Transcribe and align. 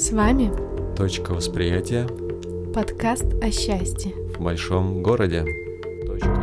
С 0.00 0.12
вами 0.12 0.50
Точка 0.96 1.32
восприятия 1.32 2.08
подкаст 2.72 3.26
о 3.42 3.50
счастье. 3.50 4.14
в 4.34 4.40
большом 4.40 5.02
городе. 5.02 5.44
Точка. 6.06 6.40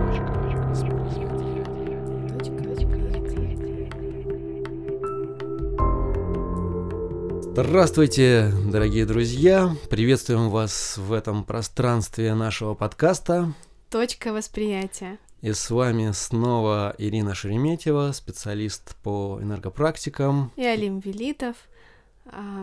Здравствуйте, 7.51 8.53
дорогие 8.71 9.07
друзья! 9.07 9.76
Приветствуем 9.89 10.51
вас 10.51 10.99
в 10.99 11.12
этом 11.12 11.44
пространстве 11.44 12.35
нашего 12.35 12.76
подкаста. 12.76 13.53
Точка 13.89 14.33
восприятия. 14.33 15.17
И 15.42 15.51
с 15.51 15.71
вами 15.71 16.12
снова 16.13 16.94
Ирина 16.99 17.34
Шереметьева, 17.34 18.12
специалист 18.12 18.95
по 18.98 19.39
энергопрактикам. 19.41 20.52
И 20.55 20.63
Алим 20.63 20.99
Велитов, 20.99 21.55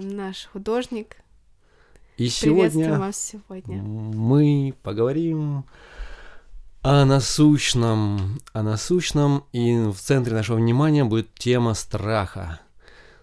наш 0.00 0.46
художник. 0.52 1.16
И 2.16 2.28
сегодня 2.28 2.98
вас 2.98 3.16
сегодня. 3.16 3.82
мы 3.82 4.74
поговорим 4.82 5.64
о 6.82 7.04
насущном. 7.04 8.40
О 8.52 8.62
насущном, 8.62 9.44
и 9.52 9.74
в 9.74 9.96
центре 9.96 10.34
нашего 10.34 10.56
внимания 10.56 11.04
будет 11.04 11.34
тема 11.34 11.74
страха. 11.74 12.60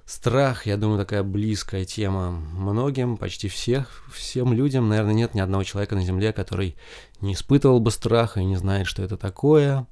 Страх, 0.06 0.66
я 0.66 0.76
думаю, 0.76 1.00
такая 1.00 1.24
близкая 1.24 1.86
тема 1.86 2.32
многим, 2.32 3.16
почти 3.16 3.48
всех, 3.48 4.04
всем 4.12 4.52
людям. 4.52 4.90
Наверное, 4.90 5.14
нет 5.14 5.36
ни 5.36 5.40
одного 5.40 5.64
человека 5.64 5.96
на 5.96 6.04
Земле, 6.04 6.34
который 6.34 6.76
не 7.22 7.34
испытывал 7.34 7.80
бы 7.80 7.92
страха 7.92 8.42
и 8.42 8.46
не 8.46 8.58
знает, 8.58 8.88
что 8.88 9.04
это 9.04 9.16
такое. 9.16 9.88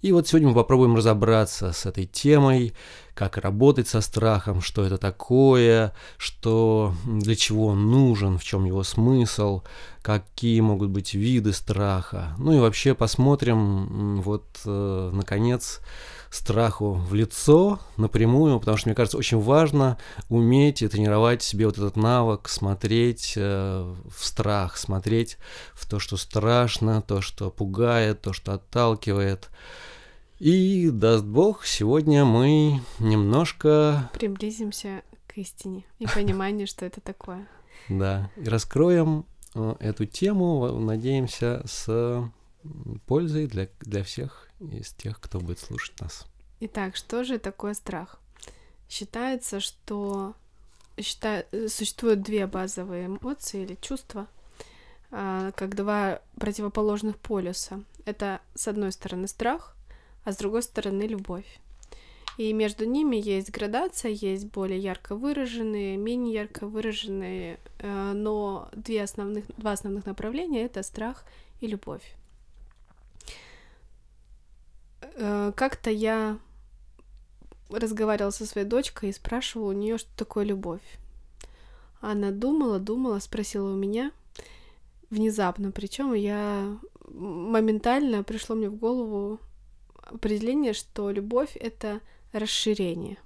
И 0.00 0.12
вот 0.12 0.28
сегодня 0.28 0.48
мы 0.48 0.54
попробуем 0.54 0.94
разобраться 0.94 1.72
с 1.72 1.84
этой 1.84 2.06
темой, 2.06 2.72
как 3.14 3.36
работать 3.36 3.88
со 3.88 4.00
страхом, 4.00 4.60
что 4.60 4.84
это 4.84 4.96
такое, 4.96 5.92
что 6.18 6.94
для 7.04 7.34
чего 7.34 7.66
он 7.66 7.90
нужен, 7.90 8.38
в 8.38 8.44
чем 8.44 8.64
его 8.64 8.84
смысл, 8.84 9.62
какие 10.02 10.60
могут 10.60 10.90
быть 10.90 11.14
виды 11.14 11.52
страха. 11.52 12.34
Ну 12.38 12.52
и 12.52 12.60
вообще 12.60 12.94
посмотрим, 12.94 14.20
вот, 14.20 14.44
э, 14.64 15.10
наконец, 15.12 15.80
страху 16.30 16.92
в 16.92 17.12
лицо 17.14 17.80
напрямую, 17.96 18.60
потому 18.60 18.76
что, 18.76 18.88
мне 18.88 18.94
кажется, 18.94 19.18
очень 19.18 19.40
важно 19.40 19.98
уметь 20.28 20.82
и 20.82 20.88
тренировать 20.88 21.42
себе 21.42 21.66
вот 21.66 21.76
этот 21.76 21.96
навык 21.96 22.48
смотреть 22.48 23.34
э, 23.36 23.94
в 24.16 24.24
страх, 24.24 24.76
смотреть 24.76 25.38
в 25.74 25.88
то, 25.88 25.98
что 25.98 26.16
страшно, 26.16 27.02
то, 27.02 27.20
что 27.20 27.50
пугает, 27.50 28.20
то, 28.20 28.32
что 28.32 28.52
отталкивает. 28.52 29.50
И, 30.38 30.90
даст 30.92 31.24
Бог, 31.24 31.66
сегодня 31.66 32.24
мы 32.24 32.80
немножко, 33.00 34.08
Приблизимся 34.12 35.02
к 35.26 35.36
истине 35.36 35.84
и 35.98 36.06
пониманию, 36.06 36.68
что 36.68 36.86
это 36.86 37.00
такое. 37.00 37.48
да, 37.88 38.30
и 38.36 38.44
раскроем 38.44 39.26
э, 39.56 39.74
эту 39.80 40.06
тему, 40.06 40.78
надеемся, 40.78 41.62
с 41.66 42.30
пользой 43.06 43.48
для, 43.48 43.68
для 43.80 44.04
всех 44.04 44.48
из 44.60 44.92
тех, 44.92 45.20
кто 45.20 45.40
будет 45.40 45.58
слушать 45.58 46.00
нас. 46.00 46.24
Итак, 46.60 46.94
что 46.94 47.24
же 47.24 47.38
такое 47.38 47.74
страх? 47.74 48.20
Считается, 48.88 49.58
что 49.58 50.34
счита- 50.96 51.46
э, 51.50 51.66
существуют 51.66 52.22
две 52.22 52.46
базовые 52.46 53.06
эмоции 53.06 53.62
или 53.62 53.76
чувства, 53.80 54.28
а, 55.10 55.50
как 55.52 55.74
два 55.74 56.20
противоположных 56.36 57.18
полюса. 57.18 57.82
Это, 58.04 58.40
с 58.54 58.68
одной 58.68 58.92
стороны, 58.92 59.26
страх, 59.26 59.74
а 60.24 60.32
с 60.32 60.36
другой 60.36 60.62
стороны, 60.62 61.02
любовь. 61.02 61.60
И 62.38 62.52
между 62.52 62.84
ними 62.84 63.16
есть 63.16 63.50
градация, 63.50 64.12
есть 64.12 64.46
более 64.46 64.78
ярко 64.78 65.16
выраженные, 65.16 65.96
менее 65.96 66.34
ярко 66.34 66.68
выраженные, 66.68 67.58
э, 67.80 68.12
но 68.12 68.68
две 68.72 69.02
основных, 69.02 69.44
два 69.56 69.72
основных 69.72 70.06
направления— 70.06 70.62
это 70.64 70.84
страх 70.84 71.24
и 71.60 71.66
любовь. 71.66 72.14
Э, 75.00 75.52
Как-то 75.56 75.90
я 75.90 76.38
разговаривала 77.70 78.30
со 78.30 78.46
своей 78.46 78.66
дочкой 78.66 79.10
и 79.10 79.12
спрашивала 79.12 79.70
у 79.70 79.72
нее, 79.72 79.98
что 79.98 80.10
такое 80.16 80.44
любовь. 80.44 80.98
Она 82.00 82.30
думала, 82.30 82.78
думала, 82.78 83.18
спросила 83.18 83.72
у 83.72 83.76
меня 83.76 84.12
внезапно, 85.10 85.72
причем 85.72 86.14
я 86.14 86.78
моментально 87.08 88.22
пришло 88.22 88.54
мне 88.54 88.68
в 88.68 88.76
голову 88.76 89.40
определение, 90.08 90.72
что 90.72 91.10
любовь 91.10 91.56
это 91.56 92.00
расширение. 92.32 93.18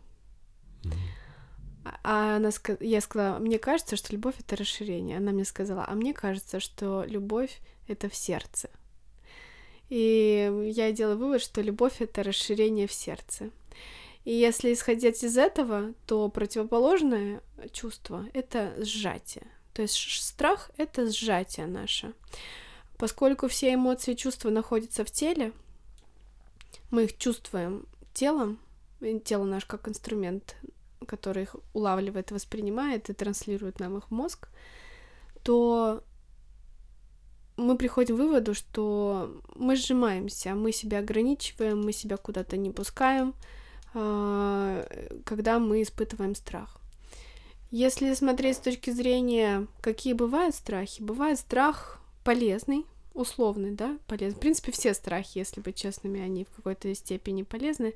А- 1.85 1.99
А 2.05 2.37
она, 2.37 2.51
я 2.81 3.01
сказала, 3.01 3.39
мне 3.39 3.59
кажется, 3.59 3.97
что 3.97 4.13
любовь 4.13 4.35
это 4.39 4.57
расширение. 4.57 5.17
Она 5.19 5.33
мне 5.33 5.45
сказала, 5.45 5.85
а 5.87 5.95
мне 5.95 6.13
кажется, 6.15 6.61
что 6.61 7.05
любовь 7.07 7.59
это 7.89 8.09
в 8.09 8.15
сердце. 8.15 8.71
И 9.89 10.73
я 10.75 10.93
делаю 10.93 11.19
вывод, 11.19 11.43
что 11.43 11.61
любовь 11.61 12.01
это 12.01 12.23
расширение 12.23 12.87
в 12.87 12.93
сердце. 12.93 13.51
И 14.25 14.33
если 14.33 14.73
исходить 14.73 15.25
из 15.25 15.37
этого, 15.37 15.95
то 16.07 16.29
противоположное 16.29 17.43
чувство 17.73 18.25
это 18.33 18.73
сжатие. 18.79 19.47
То 19.75 19.83
есть 19.83 19.95
страх 20.23 20.71
это 20.77 21.11
сжатие 21.11 21.67
наше. 21.67 22.15
Поскольку 22.97 23.49
все 23.49 23.75
эмоции 23.75 24.13
и 24.13 24.17
чувства 24.17 24.51
находятся 24.51 25.05
в 25.05 25.11
теле, 25.11 25.53
мы 26.93 27.05
их 27.05 27.19
чувствуем 27.19 27.87
телом, 28.13 28.59
тело 29.25 29.45
наш 29.45 29.65
как 29.65 29.89
инструмент, 29.89 30.57
который 31.07 31.45
их 31.45 31.57
улавливает, 31.73 32.31
воспринимает 32.31 33.11
и 33.11 33.15
транслирует 33.15 33.81
нам 33.81 33.97
их 33.97 34.09
в 34.09 34.11
мозг, 34.13 34.49
то 35.43 36.05
мы 37.57 37.77
приходим 37.77 38.17
к 38.17 38.19
выводу, 38.19 38.55
что 38.55 39.41
мы 39.57 39.77
сжимаемся, 39.77 40.55
мы 40.55 40.71
себя 40.71 40.99
ограничиваем, 40.99 41.83
мы 41.83 41.93
себя 41.93 42.19
куда-то 42.19 42.57
не 42.59 42.71
пускаем, 42.71 43.35
а, 43.95 44.87
когда 45.25 45.59
мы 45.59 45.83
испытываем 45.83 46.35
страх. 46.35 46.79
Если 47.71 48.13
смотреть 48.13 48.57
с 48.57 48.61
точки 48.61 48.91
зрения, 48.91 49.67
какие 49.81 50.13
бывают 50.13 50.55
страхи, 50.55 51.03
бывает 51.03 51.39
страх 51.39 52.01
полезный, 52.23 52.85
условный, 53.15 53.73
да, 53.73 53.99
полезный. 54.07 54.37
В 54.37 54.41
принципе, 54.41 54.73
все 54.73 54.95
страхи, 54.95 55.39
если 55.39 55.61
быть 55.61 55.77
честными, 55.77 56.21
они 56.21 56.45
в 56.45 56.51
какой-то 56.51 56.95
степени 56.95 57.43
полезны. 57.43 57.95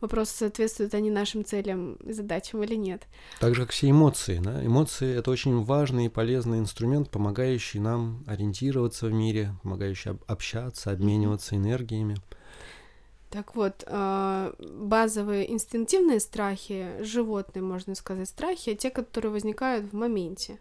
Вопрос, 0.00 0.30
соответствуют 0.30 0.94
они 0.94 1.10
нашим 1.10 1.44
целям 1.44 1.94
и 1.96 2.12
задачам 2.12 2.62
или 2.62 2.74
нет. 2.74 3.06
Так 3.38 3.54
же, 3.54 3.62
как 3.62 3.70
все 3.70 3.90
эмоции. 3.90 4.40
Да? 4.42 4.64
Эмоции— 4.64 5.14
это 5.18 5.30
очень 5.30 5.62
важный 5.62 6.06
и 6.06 6.08
полезный 6.08 6.58
инструмент, 6.58 7.10
помогающий 7.10 7.80
нам 7.80 8.24
ориентироваться 8.26 9.06
в 9.06 9.12
мире, 9.12 9.54
помогающий 9.62 10.12
об- 10.12 10.22
общаться, 10.26 10.90
обмениваться 10.90 11.54
энергиями. 11.56 12.16
Так 13.28 13.54
вот, 13.54 13.84
а, 13.86 14.54
базовые 14.58 15.52
инстинктивные 15.52 16.18
страхи, 16.18 16.88
животные, 17.00 17.62
можно 17.62 17.94
сказать, 17.94 18.28
страхи, 18.28 18.74
те, 18.74 18.90
которые 18.90 19.30
возникают 19.30 19.92
в 19.92 19.94
моменте. 19.94 20.58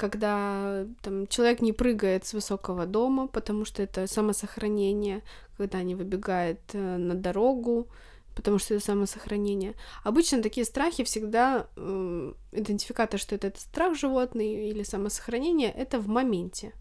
Когда 0.00 0.86
там, 1.02 1.26
человек 1.26 1.60
не 1.60 1.72
прыгает 1.74 2.24
с 2.24 2.32
высокого 2.32 2.86
дома, 2.86 3.26
потому 3.26 3.66
что 3.66 3.82
это 3.82 4.06
самосохранение, 4.06 5.20
когда 5.58 5.82
не 5.82 5.94
выбегает 5.94 6.60
э, 6.72 6.96
на 6.96 7.14
дорогу, 7.14 7.86
потому 8.34 8.58
что 8.58 8.74
это 8.74 8.82
самосохранение. 8.84 9.74
Обычно 10.02 10.42
такие 10.42 10.64
страхи 10.64 11.04
всегда 11.04 11.66
м, 11.76 12.34
идентификатор, 12.52 13.20
что 13.20 13.34
это, 13.34 13.48
это 13.48 13.60
страх 13.60 13.94
животный 13.94 14.70
или 14.70 14.82
самосохранение, 14.84 15.70
это 15.70 15.98
в 15.98 16.08
моменте, 16.08 16.72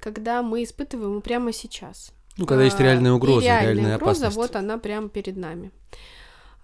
когда 0.00 0.42
мы 0.42 0.64
испытываем 0.64 1.20
прямо 1.20 1.52
сейчас. 1.52 2.12
Ну, 2.36 2.46
когда 2.46 2.64
есть 2.64 2.80
А, 2.80 2.82
реальная 2.82 3.12
угроза, 3.12 3.46
реальная 3.46 3.74
реальная 3.74 3.96
угроза, 3.96 4.26
опасность. 4.26 4.36
вот 4.36 4.56
она 4.56 4.78
прямо 4.78 5.08
перед 5.08 5.36
нами. 5.36 5.70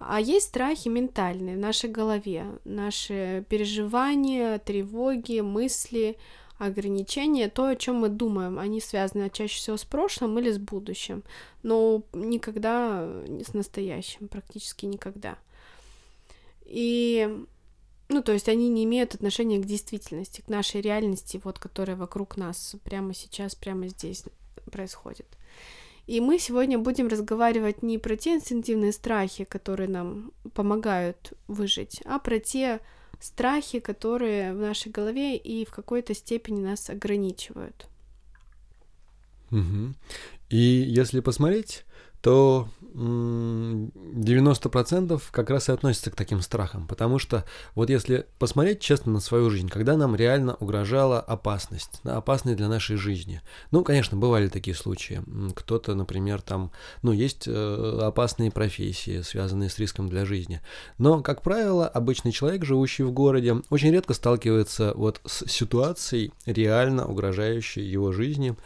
А 0.02 0.18
есть 0.18 0.46
страхи 0.48 0.88
ментальные 0.88 1.56
в 1.56 1.60
нашей 1.60 1.90
голове, 1.90 2.46
наши 2.64 3.44
переживания, 3.50 4.58
тревоги, 4.58 5.40
мысли, 5.40 6.16
ограничения, 6.56 7.48
то, 7.50 7.66
о 7.66 7.76
чем 7.76 7.96
мы 7.96 8.08
думаем, 8.08 8.58
они 8.58 8.80
связаны 8.80 9.28
чаще 9.28 9.56
всего 9.56 9.76
с 9.76 9.84
прошлым 9.84 10.38
или 10.38 10.50
с 10.50 10.58
будущим, 10.58 11.22
но 11.62 12.02
никогда 12.14 13.06
не 13.28 13.44
с 13.44 13.52
настоящим, 13.52 14.28
практически 14.28 14.86
никогда. 14.86 15.36
И, 16.64 17.44
ну, 18.08 18.22
то 18.22 18.32
есть 18.32 18.48
они 18.48 18.70
не 18.70 18.84
имеют 18.84 19.14
отношения 19.14 19.58
к 19.58 19.66
действительности, 19.66 20.40
к 20.40 20.48
нашей 20.48 20.80
реальности, 20.80 21.40
вот, 21.44 21.58
которая 21.58 21.96
вокруг 21.96 22.38
нас 22.38 22.74
прямо 22.84 23.12
сейчас, 23.12 23.54
прямо 23.54 23.88
здесь 23.88 24.24
происходит. 24.72 25.26
И 26.10 26.20
мы 26.20 26.40
сегодня 26.40 26.76
будем 26.76 27.06
разговаривать 27.06 27.84
не 27.84 27.96
про 27.96 28.16
те 28.16 28.34
инстинктивные 28.34 28.90
страхи, 28.90 29.44
которые 29.44 29.88
нам 29.88 30.32
помогают 30.54 31.34
выжить, 31.46 32.02
а 32.04 32.18
про 32.18 32.40
те 32.40 32.80
страхи, 33.20 33.78
которые 33.78 34.52
в 34.52 34.56
нашей 34.56 34.90
голове 34.90 35.36
и 35.36 35.64
в 35.64 35.70
какой-то 35.70 36.12
степени 36.14 36.62
нас 36.62 36.90
ограничивают. 36.90 37.86
Мгм. 39.50 39.94
И 40.48 40.56
если 40.56 41.20
посмотреть, 41.20 41.84
то 42.22 42.68
90% 42.94 45.22
как 45.30 45.50
раз 45.50 45.68
и 45.68 45.72
относится 45.72 46.10
к 46.10 46.16
таким 46.16 46.40
страхам. 46.40 46.86
Потому 46.86 47.18
что 47.18 47.44
вот 47.74 47.90
если 47.90 48.24
посмотреть 48.38 48.80
честно 48.80 49.12
на 49.12 49.20
свою 49.20 49.50
жизнь, 49.50 49.68
когда 49.68 49.94
нам 49.96 50.16
реально 50.16 50.56
угрожала 50.60 51.20
опасность, 51.20 52.00
да, 52.04 52.16
опасность 52.16 52.56
для 52.56 52.68
нашей 52.68 52.96
жизни. 52.96 53.42
Ну, 53.70 53.84
конечно, 53.84 54.16
бывали 54.16 54.48
такие 54.48 54.74
случаи. 54.74 55.22
Кто-то, 55.54 55.94
например, 55.94 56.40
там, 56.42 56.72
ну, 57.02 57.12
есть 57.12 57.46
э, 57.46 57.98
опасные 58.02 58.50
профессии, 58.50 59.20
связанные 59.22 59.70
с 59.70 59.78
риском 59.78 60.08
для 60.08 60.24
жизни. 60.24 60.60
Но, 60.98 61.22
как 61.22 61.42
правило, 61.42 61.86
обычный 61.86 62.32
человек, 62.32 62.64
живущий 62.64 63.04
в 63.04 63.12
городе, 63.12 63.62
очень 63.70 63.92
редко 63.92 64.14
сталкивается 64.14 64.94
вот 64.94 65.20
с 65.24 65.46
ситуацией, 65.48 66.32
реально 66.46 67.06
угрожающей 67.06 67.84
его 67.84 68.10
жизни. 68.12 68.56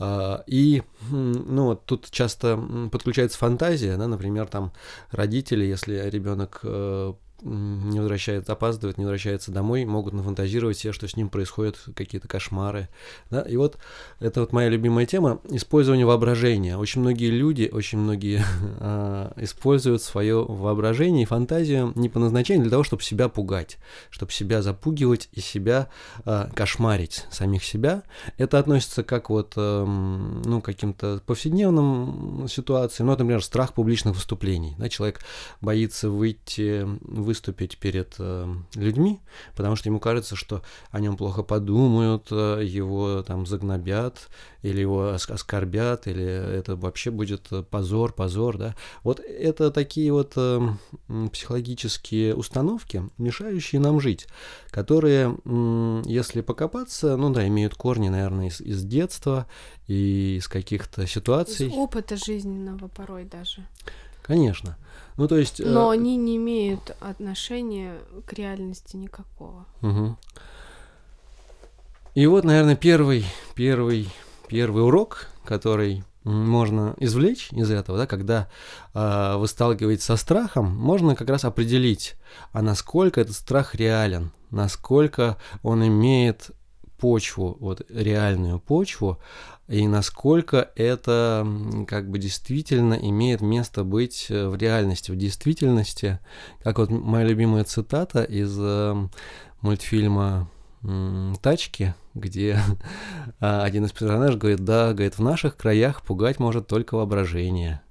Э, 0.00 0.38
и, 0.46 0.82
ну, 1.10 1.66
вот 1.66 1.84
тут 1.84 2.10
часто 2.10 2.58
подключается 2.98 3.38
фантазия, 3.38 3.96
да, 3.96 4.06
например, 4.06 4.46
там 4.48 4.72
родители, 5.10 5.64
если 5.64 6.08
ребенок 6.10 6.60
э, 6.62 7.14
не 7.42 7.98
возвращается, 7.98 8.52
опаздывает, 8.52 8.98
не 8.98 9.04
возвращается 9.04 9.52
домой, 9.52 9.84
могут 9.84 10.14
нафантазировать 10.14 10.78
себе, 10.78 10.92
что 10.92 11.06
с 11.06 11.16
ним 11.16 11.28
происходят 11.28 11.78
какие-то 11.94 12.28
кошмары. 12.28 12.88
Да? 13.30 13.42
И 13.42 13.56
вот 13.56 13.78
это 14.20 14.40
вот 14.40 14.52
моя 14.52 14.68
любимая 14.68 15.06
тема– 15.06 15.40
использование 15.48 16.06
воображения. 16.06 16.76
Очень 16.76 17.02
многие 17.02 17.30
люди, 17.30 17.68
очень 17.72 17.98
многие 17.98 18.42
э, 18.80 19.32
используют 19.36 20.02
свое 20.02 20.44
воображение 20.44 21.22
и 21.22 21.26
фантазию 21.26 21.92
не 21.94 22.08
по 22.08 22.18
назначению 22.18 22.62
для 22.62 22.70
того, 22.70 22.82
чтобы 22.82 23.02
себя 23.02 23.28
пугать, 23.28 23.78
чтобы 24.10 24.32
себя 24.32 24.62
запугивать 24.62 25.28
и 25.32 25.40
себя 25.40 25.88
э, 26.24 26.48
кошмарить, 26.54 27.26
самих 27.30 27.64
себя. 27.64 28.02
Это 28.36 28.58
относится 28.58 29.02
как 29.02 29.30
вот, 29.30 29.52
э, 29.56 29.84
ну, 29.84 30.60
каким-то 30.60 31.20
повседневным 31.26 32.46
ситуациям, 32.48 33.06
ну, 33.06 33.12
например, 33.12 33.42
страх 33.42 33.74
публичных 33.74 34.14
выступлений. 34.14 34.74
Да? 34.78 34.88
Человек 34.88 35.20
боится 35.60 36.10
выйти 36.10 36.86
выступить 37.28 37.76
перед 37.76 38.14
э, 38.18 38.54
людьми, 38.74 39.20
потому 39.54 39.76
что 39.76 39.90
ему 39.90 40.00
кажется, 40.00 40.34
что 40.34 40.62
о 40.90 41.00
нем 41.00 41.18
плохо 41.18 41.42
подумают, 41.42 42.28
э, 42.30 42.62
его 42.64 43.22
там 43.22 43.44
загнобят, 43.44 44.30
или 44.62 44.80
его 44.80 45.10
оскорбят, 45.10 46.06
или 46.06 46.24
это 46.24 46.74
вообще 46.74 47.10
будет 47.10 47.50
позор, 47.70 48.14
позор, 48.14 48.56
да. 48.56 48.74
Вот 49.02 49.20
это 49.20 49.70
такие 49.70 50.10
вот 50.10 50.32
э, 50.36 50.68
психологические 51.30 52.34
установки, 52.34 53.02
мешающие 53.18 53.78
нам 53.78 54.00
жить, 54.00 54.26
которые, 54.70 55.36
э, 55.44 56.02
если 56.06 56.40
покопаться, 56.40 57.18
ну 57.18 57.28
да, 57.30 57.46
имеют 57.46 57.74
корни, 57.74 58.08
наверное, 58.08 58.48
из, 58.48 58.62
из 58.62 58.82
детства 58.84 59.46
и 59.86 60.36
из 60.38 60.48
каких-то 60.48 61.06
ситуаций. 61.06 61.66
Из 61.68 61.72
опыта 61.74 62.16
жизненного 62.16 62.88
порой 62.88 63.24
даже. 63.24 63.66
Конечно. 64.22 64.78
Ну, 65.18 65.26
то 65.26 65.36
есть... 65.36 65.58
Но 65.58 65.92
э... 65.92 65.96
они 65.96 66.16
не 66.16 66.36
имеют 66.36 66.96
отношения 67.00 67.98
к 68.24 68.32
реальности 68.32 68.96
никакого. 68.96 69.66
Угу. 69.82 70.16
И 72.14 72.26
вот, 72.26 72.44
наверное, 72.44 72.76
первый, 72.76 73.26
первый, 73.54 74.08
первый 74.48 74.84
урок, 74.84 75.26
который 75.44 76.04
можно 76.22 76.94
извлечь 76.98 77.52
из 77.52 77.70
этого, 77.70 77.98
да, 77.98 78.06
когда 78.06 78.48
э, 78.94 79.34
вы 79.36 79.48
сталкиваетесь 79.48 80.04
со 80.04 80.16
страхом, 80.16 80.74
можно 80.76 81.16
как 81.16 81.28
раз 81.28 81.44
определить, 81.44 82.14
а 82.52 82.62
насколько 82.62 83.20
этот 83.20 83.34
страх 83.34 83.74
реален, 83.74 84.30
насколько 84.50 85.36
он 85.62 85.86
имеет 85.86 86.50
почву, 86.98 87.56
вот 87.60 87.82
реальную 87.88 88.60
почву, 88.60 89.18
и 89.68 89.86
насколько 89.86 90.70
это 90.76 91.46
как 91.86 92.10
бы 92.10 92.18
действительно 92.18 92.94
имеет 92.94 93.42
место 93.42 93.84
быть 93.84 94.26
э, 94.30 94.48
в 94.48 94.56
реальности, 94.56 95.10
в 95.10 95.16
действительности. 95.16 96.20
Как 96.62 96.78
вот 96.78 96.90
моя 96.90 97.26
любимая 97.26 97.64
цитата 97.64 98.22
из 98.22 98.56
э, 98.58 99.08
мультфильма 99.60 100.48
«Тачки», 101.42 101.94
где 102.14 102.60
а, 103.40 103.62
один 103.62 103.84
из 103.84 103.92
персонажей 103.92 104.38
говорит, 104.38 104.64
да, 104.64 104.94
говорит, 104.94 105.18
в 105.18 105.22
наших 105.22 105.56
краях 105.56 106.02
пугать 106.02 106.38
может 106.38 106.66
только 106.66 106.94
воображение. 106.94 107.82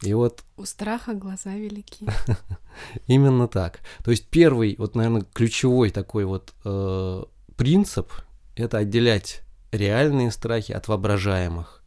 И 0.00 0.14
вот... 0.14 0.42
У 0.56 0.64
страха 0.64 1.12
глаза 1.12 1.54
велики. 1.54 2.06
Именно 3.06 3.46
так. 3.46 3.80
То 4.02 4.10
есть 4.10 4.26
первый, 4.28 4.74
вот, 4.78 4.94
наверное, 4.94 5.26
ключевой 5.34 5.90
такой 5.90 6.24
вот 6.24 6.54
э, 6.64 7.24
принцип– 7.56 8.10
это 8.56 8.78
отделять 8.78 9.42
реальные 9.72 10.30
страхи 10.30 10.72
от 10.72 10.88
воображаемых. 10.88 11.80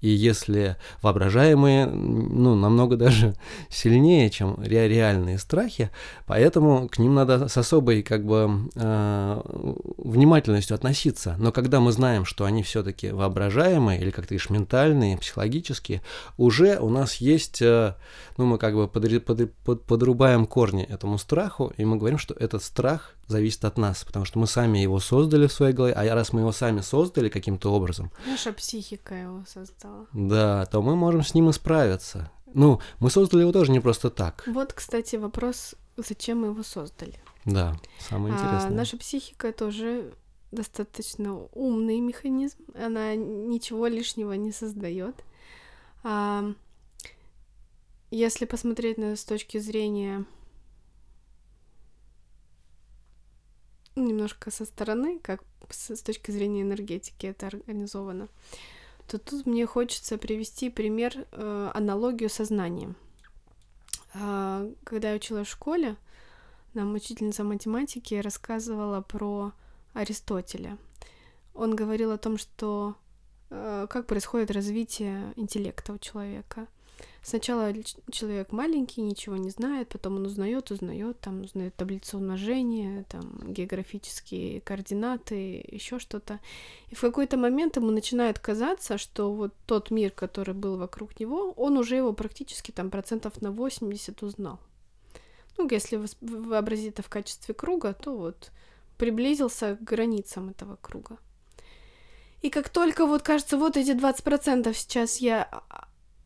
И 0.00 0.10
если 0.10 0.76
воображаемые, 1.02 1.86
ну, 1.86 2.54
намного 2.54 2.96
даже 2.96 3.34
сильнее, 3.68 4.30
чем 4.30 4.56
ре 4.62 4.86
реальные 4.88 5.38
страхи, 5.38 5.90
поэтому 6.26 6.88
к 6.88 6.98
ним 6.98 7.14
надо 7.14 7.48
с 7.48 7.56
особой, 7.56 8.02
как 8.02 8.24
бы, 8.24 8.70
э, 8.76 9.42
внимательностью 9.98 10.76
относиться. 10.76 11.34
Но 11.38 11.50
когда 11.50 11.80
мы 11.80 11.90
знаем, 11.90 12.24
что 12.24 12.44
они 12.44 12.62
все-таки 12.62 13.10
воображаемые, 13.10 14.00
или, 14.00 14.10
как 14.10 14.26
ты 14.26 14.34
говоришь, 14.34 14.50
ментальные, 14.50 15.18
психологические, 15.18 16.02
уже 16.36 16.78
у 16.78 16.90
нас 16.90 17.16
есть, 17.16 17.60
э, 17.60 17.94
ну, 18.36 18.46
мы 18.46 18.58
как 18.58 18.74
бы 18.74 18.86
под, 18.86 19.24
под, 19.24 19.52
под, 19.52 19.82
подрубаем 19.82 20.46
корни 20.46 20.84
этому 20.84 21.18
страху, 21.18 21.72
и 21.76 21.84
мы 21.84 21.96
говорим, 21.96 22.18
что 22.18 22.34
этот 22.34 22.62
страх 22.62 23.17
зависит 23.28 23.64
от 23.64 23.78
нас, 23.78 24.04
потому 24.04 24.24
что 24.24 24.38
мы 24.38 24.46
сами 24.46 24.78
его 24.78 24.98
создали 24.98 25.46
в 25.46 25.52
своей 25.52 25.74
голове, 25.74 25.94
а 25.94 26.14
раз 26.14 26.32
мы 26.32 26.40
его 26.40 26.52
сами 26.52 26.80
создали 26.80 27.28
каким-то 27.28 27.72
образом... 27.72 28.10
Наша 28.26 28.52
психика 28.52 29.14
его 29.14 29.44
создала. 29.46 30.06
Да, 30.12 30.66
то 30.66 30.82
мы 30.82 30.96
можем 30.96 31.22
с 31.22 31.34
ним 31.34 31.50
и 31.50 31.52
справиться. 31.52 32.30
Ну, 32.54 32.80
мы 32.98 33.10
создали 33.10 33.42
его 33.42 33.52
тоже 33.52 33.70
не 33.70 33.80
просто 33.80 34.10
так. 34.10 34.44
Вот, 34.46 34.72
кстати, 34.72 35.16
вопрос, 35.16 35.74
зачем 35.96 36.40
мы 36.40 36.48
его 36.48 36.62
создали. 36.62 37.14
Да, 37.44 37.76
самое 38.00 38.34
а, 38.34 38.36
интересное. 38.36 38.70
А, 38.70 38.74
наша 38.74 38.96
психика 38.96 39.52
тоже 39.52 40.14
достаточно 40.50 41.34
умный 41.52 42.00
механизм, 42.00 42.58
она 42.74 43.14
ничего 43.14 43.86
лишнего 43.86 44.32
не 44.32 44.52
создает. 44.52 45.14
А, 46.02 46.52
если 48.10 48.46
посмотреть 48.46 48.96
на 48.96 49.16
с 49.16 49.24
точки 49.24 49.58
зрения 49.58 50.24
немножко 54.06 54.50
со 54.50 54.64
стороны, 54.64 55.18
как 55.18 55.42
с, 55.70 56.00
точки 56.02 56.30
зрения 56.30 56.62
энергетики 56.62 57.26
это 57.26 57.46
организовано, 57.48 58.28
то 59.06 59.18
тут 59.18 59.46
мне 59.46 59.66
хочется 59.66 60.18
привести 60.18 60.70
пример, 60.70 61.26
э, 61.32 61.70
аналогию 61.74 62.30
со 62.30 62.44
знанием. 62.44 62.96
Э, 64.14 64.70
когда 64.84 65.10
я 65.10 65.16
училась 65.16 65.48
в 65.48 65.50
школе, 65.50 65.96
нам 66.74 66.94
учительница 66.94 67.44
математики 67.44 68.14
рассказывала 68.14 69.00
про 69.00 69.52
Аристотеля. 69.94 70.78
Он 71.54 71.74
говорил 71.74 72.12
о 72.12 72.18
том, 72.18 72.38
что 72.38 72.94
э, 73.50 73.86
как 73.88 74.06
происходит 74.06 74.50
развитие 74.50 75.32
интеллекта 75.36 75.92
у 75.92 75.98
человека. 75.98 76.66
Сначала 77.28 77.74
человек 78.10 78.52
маленький, 78.52 79.02
ничего 79.02 79.36
не 79.36 79.50
знает, 79.50 79.90
потом 79.90 80.16
он 80.16 80.24
узнает, 80.24 80.70
узнает, 80.70 81.20
там 81.20 81.42
узнает 81.42 81.76
таблицу 81.76 82.16
умножения, 82.16 83.04
там 83.10 83.52
географические 83.52 84.62
координаты, 84.62 85.62
еще 85.70 85.98
что-то. 85.98 86.40
И 86.88 86.94
в 86.94 87.00
какой-то 87.02 87.36
момент 87.36 87.76
ему 87.76 87.90
начинает 87.90 88.38
казаться, 88.38 88.96
что 88.96 89.30
вот 89.30 89.52
тот 89.66 89.90
мир, 89.90 90.10
который 90.10 90.54
был 90.54 90.78
вокруг 90.78 91.20
него, 91.20 91.52
он 91.52 91.76
уже 91.76 91.96
его 91.96 92.14
практически 92.14 92.70
там 92.70 92.88
процентов 92.88 93.42
на 93.42 93.52
80 93.52 94.22
узнал. 94.22 94.58
Ну, 95.58 95.68
если 95.70 96.02
вообразить 96.22 96.94
это 96.94 97.02
в 97.02 97.10
качестве 97.10 97.54
круга, 97.54 97.92
то 97.92 98.16
вот 98.16 98.52
приблизился 98.96 99.76
к 99.76 99.82
границам 99.82 100.48
этого 100.48 100.76
круга. 100.76 101.18
И 102.40 102.48
как 102.48 102.70
только 102.70 103.04
вот 103.04 103.22
кажется, 103.22 103.58
вот 103.58 103.76
эти 103.76 103.90
20% 103.90 104.72
сейчас 104.72 105.18
я 105.18 105.62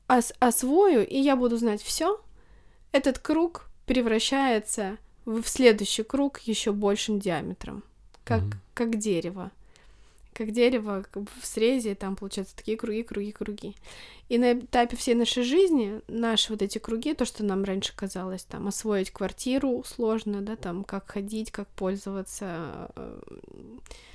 ос 0.08 0.32
освою, 0.40 1.06
и 1.06 1.18
я 1.18 1.36
буду 1.36 1.56
знать 1.56 1.82
все, 1.82 2.20
этот 2.92 3.18
круг 3.18 3.68
превращается 3.86 4.98
в 5.24 5.44
следующий 5.44 6.02
круг 6.02 6.40
еще 6.40 6.72
большим 6.72 7.18
диаметром, 7.18 7.84
как, 8.24 8.42
mm-hmm. 8.42 8.56
как 8.74 8.98
дерево. 8.98 9.50
Как 10.32 10.50
дерево 10.52 11.04
в 11.14 11.46
срезе, 11.46 11.94
там 11.94 12.16
получаются 12.16 12.56
такие 12.56 12.76
круги, 12.76 13.02
круги, 13.02 13.32
круги. 13.32 13.76
И 14.28 14.38
на 14.38 14.54
этапе 14.54 14.96
всей 14.96 15.14
нашей 15.14 15.42
жизни 15.42 16.00
наши 16.08 16.52
вот 16.52 16.62
эти 16.62 16.78
круги, 16.78 17.12
то, 17.12 17.26
что 17.26 17.44
нам 17.44 17.64
раньше 17.64 17.92
казалось, 17.94 18.44
там, 18.44 18.66
освоить 18.66 19.10
квартиру 19.10 19.84
сложно, 19.86 20.40
да, 20.40 20.56
там, 20.56 20.84
как 20.84 21.10
ходить, 21.10 21.50
как 21.50 21.68
пользоваться 21.68 22.90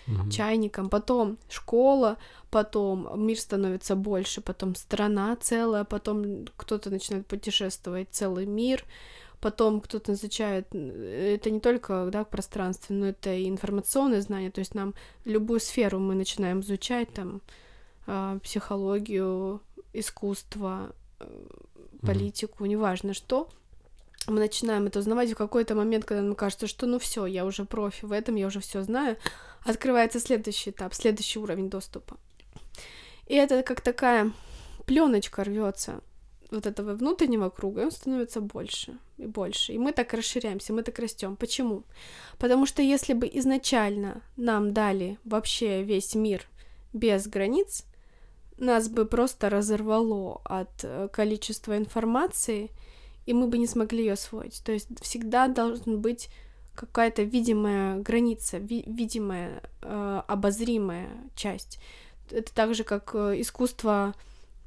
угу. 0.07 0.29
чайником, 0.31 0.89
потом 0.89 1.37
школа, 1.49 2.17
потом 2.49 3.07
мир 3.27 3.39
становится 3.39 3.95
больше, 3.95 4.41
потом 4.41 4.75
страна 4.75 5.35
целая, 5.35 5.83
потом 5.83 6.47
кто-то 6.57 6.89
начинает 6.89 7.27
путешествовать 7.27 8.07
целый 8.11 8.45
мир, 8.45 8.83
потом 9.41 9.81
кто-то 9.81 10.13
изучает, 10.13 10.73
это 10.73 11.49
не 11.49 11.59
только 11.59 12.09
да, 12.11 12.23
пространство, 12.23 12.93
но 12.93 13.07
это 13.07 13.33
и 13.33 13.47
информационное 13.47 14.21
знание, 14.21 14.51
то 14.51 14.59
есть 14.59 14.75
нам 14.75 14.93
любую 15.25 15.59
сферу 15.59 15.99
мы 15.99 16.15
начинаем 16.15 16.61
изучать, 16.61 17.13
там, 17.13 17.41
а, 18.05 18.39
психологию, 18.39 19.61
искусство, 19.93 20.95
политику, 22.01 22.63
mm-hmm. 22.63 22.69
неважно 22.69 23.13
что, 23.13 23.49
мы 24.27 24.39
начинаем 24.39 24.87
это 24.87 24.99
узнавать 24.99 25.31
в 25.31 25.35
какой-то 25.35 25.75
момент, 25.75 26.05
когда 26.05 26.21
нам 26.21 26.35
кажется, 26.35 26.67
что 26.67 26.85
ну 26.85 26.99
все, 26.99 27.25
я 27.25 27.45
уже 27.45 27.65
профи 27.65 28.05
в 28.05 28.11
этом, 28.11 28.35
я 28.35 28.47
уже 28.47 28.59
все 28.59 28.81
знаю, 28.83 29.17
открывается 29.63 30.19
следующий 30.19 30.71
этап, 30.71 30.93
следующий 30.93 31.39
уровень 31.39 31.69
доступа. 31.69 32.17
И 33.27 33.35
это 33.35 33.63
как 33.63 33.81
такая 33.81 34.31
пленочка 34.85 35.43
рвется 35.43 36.01
вот 36.51 36.65
этого 36.65 36.93
внутреннего 36.93 37.49
круга, 37.49 37.81
и 37.81 37.85
он 37.85 37.91
становится 37.91 38.41
больше 38.41 38.97
и 39.17 39.25
больше. 39.25 39.73
И 39.73 39.77
мы 39.77 39.91
так 39.91 40.13
расширяемся, 40.13 40.73
мы 40.73 40.83
так 40.83 40.99
растем. 40.99 41.35
Почему? 41.35 41.83
Потому 42.37 42.65
что 42.65 42.81
если 42.81 43.13
бы 43.13 43.29
изначально 43.33 44.21
нам 44.35 44.73
дали 44.73 45.17
вообще 45.23 45.83
весь 45.83 46.15
мир 46.15 46.47
без 46.93 47.27
границ, 47.27 47.83
нас 48.57 48.89
бы 48.89 49.05
просто 49.05 49.49
разорвало 49.49 50.41
от 50.43 50.83
э, 50.83 51.09
количества 51.11 51.77
информации, 51.77 52.71
и 53.25 53.33
мы 53.33 53.47
бы 53.47 53.57
не 53.57 53.67
смогли 53.67 53.99
ее 54.05 54.13
освоить. 54.13 54.63
То 54.63 54.71
есть 54.71 54.87
всегда 55.01 55.47
должен 55.47 56.01
быть 56.01 56.29
какая-то 56.75 57.23
видимая 57.23 57.99
граница, 57.99 58.57
ви- 58.57 58.83
видимая, 58.87 59.61
э, 59.81 60.21
обозримая 60.27 61.09
часть. 61.35 61.79
Это 62.31 62.53
так 62.53 62.73
же, 62.73 62.83
как 62.83 63.11
э, 63.13 63.41
искусство 63.41 64.15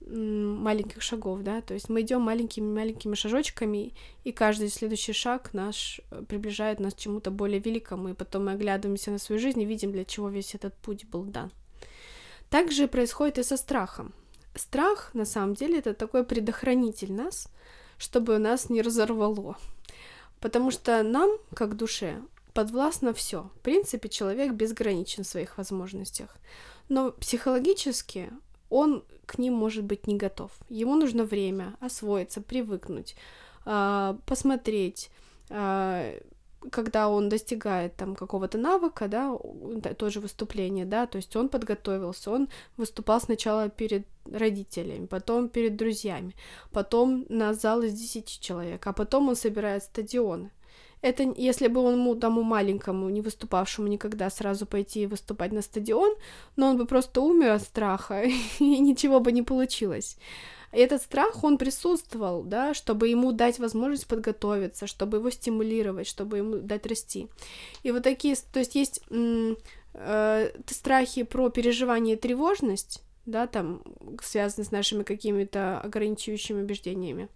маленьких 0.07 1.03
шагов, 1.03 1.43
да, 1.43 1.61
то 1.61 1.75
есть 1.75 1.89
мы 1.89 2.01
идем 2.01 2.23
маленькими-маленькими 2.23 3.15
шажочками, 3.15 3.93
и 4.25 4.33
каждый 4.33 4.69
следующий 4.69 5.13
шаг 5.13 5.53
наш 5.53 6.01
э, 6.11 6.23
приближает 6.27 6.81
нас 6.81 6.95
к 6.95 6.99
чему-то 6.99 7.31
более 7.31 7.61
великому, 7.61 8.09
и 8.09 8.15
потом 8.15 8.47
мы 8.47 8.53
оглядываемся 8.53 9.11
на 9.11 9.19
свою 9.19 9.41
жизнь 9.41 9.61
и 9.61 9.67
видим, 9.67 9.93
для 9.93 10.05
чего 10.05 10.29
весь 10.29 10.55
этот 10.55 10.75
путь 10.75 11.05
был 11.05 11.25
дан. 11.25 11.53
Также 12.49 12.89
происходит 12.89 13.39
и 13.39 13.43
со 13.43 13.57
страхом. 13.57 14.13
Страх, 14.55 15.11
на 15.15 15.25
самом 15.25 15.55
деле, 15.55 15.79
это 15.79 15.95
такой 15.95 16.25
предохранитель 16.25 17.13
нас, 17.13 17.49
чтобы 17.99 18.39
нас 18.39 18.71
не 18.71 18.83
разорвало. 18.83 19.57
Потому 20.41 20.71
что 20.71 21.03
нам, 21.03 21.31
как 21.55 21.77
душе, 21.77 22.21
подвластно 22.53 23.13
все. 23.13 23.51
В 23.55 23.61
принципе, 23.61 24.09
человек 24.09 24.53
безграничен 24.53 25.23
в 25.23 25.29
своих 25.29 25.59
возможностях. 25.59 26.37
Но 26.89 27.13
психологически 27.13 28.31
он 28.71 29.05
к 29.27 29.39
ним 29.39 29.55
может 29.55 29.85
быть 29.85 30.07
не 30.07 30.17
готов. 30.17 30.51
Ему 30.69 30.97
нужно 30.97 31.25
время 31.25 31.77
освоиться, 31.81 32.41
привыкнуть, 32.41 33.15
а, 33.65 34.17
посмотреть, 34.27 35.11
а, 35.51 36.15
когда 36.71 37.09
он 37.09 37.29
достигает 37.29 37.97
там 37.97 38.15
какого-то 38.15 38.59
навыка, 38.59 39.09
да, 39.09 39.35
тоже 39.95 40.21
выступление, 40.21 40.85
да, 40.85 41.07
то 41.07 41.17
есть 41.17 41.35
он 41.37 41.49
подготовился, 41.49 42.31
он 42.31 42.49
выступал 42.77 43.21
сначала 43.21 43.71
перед 43.71 44.07
родителями, 44.31 45.07
потом 45.07 45.49
перед 45.49 45.77
друзьями, 45.77 46.35
потом 46.71 47.25
на 47.29 47.55
зал 47.55 47.83
из 47.83 47.95
10 47.95 48.41
человек, 48.41 48.87
а 48.87 48.93
потом 48.93 49.29
он 49.29 49.37
собирает 49.37 49.85
стадионы. 49.85 50.51
Это 51.03 51.33
если 51.37 51.69
бы 51.69 51.81
он 51.81 51.95
ему 51.95 52.15
тому 52.15 52.43
маленькому, 52.43 53.09
не 53.09 53.23
выступавшему 53.23 53.89
никогда, 53.89 54.29
сразу 54.31 54.67
пойти 54.67 55.07
выступать 55.07 55.53
на 55.53 55.63
стадион, 55.63 56.15
но 56.57 56.69
он 56.69 56.77
бы 56.77 56.87
просто 56.87 57.23
умер 57.23 57.53
от 57.53 57.63
страха, 57.63 58.23
и 58.59 58.79
ничего 58.79 59.21
бы 59.21 59.33
не 59.33 59.43
получилось. 59.43 60.17
Этот 60.73 61.03
страх, 61.03 61.43
он 61.43 61.59
присутствовал, 61.59 62.45
да, 62.45 62.75
чтобы 62.75 63.09
ему 63.09 63.33
дать 63.33 63.59
возможность 63.59 64.07
подготовиться, 64.07 64.87
чтобы 64.87 65.17
его 65.17 65.31
стимулировать, 65.31 66.07
чтобы 66.07 66.39
ему 66.39 66.57
дать 66.59 66.87
расти. 66.87 67.29
И 67.83 67.91
вот 67.91 68.05
такие, 68.05 68.37
то 68.53 68.61
есть 68.61 68.77
есть 68.77 69.03
э, 69.95 70.51
страхи 70.67 71.25
про 71.25 71.51
переживание 71.51 72.15
и 72.15 72.19
тревожность, 72.19 73.03
да, 73.27 73.49
там, 73.49 73.83
связаны 74.23 74.65
с 74.65 74.71
нашими 74.71 75.03
какими-то 75.03 75.81
ограничивающими 75.81 76.63
убеждениями. 76.63 77.29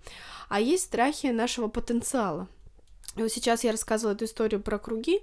А 0.49 0.61
есть 0.61 0.85
страхи 0.85 1.27
нашего 1.27 1.67
потенциала. 1.67 2.49
Вот 3.17 3.31
сейчас 3.31 3.65
я 3.65 3.73
рассказывала 3.73 4.15
эту 4.15 4.25
историю 4.25 4.61
про 4.61 4.79
круги, 4.79 5.21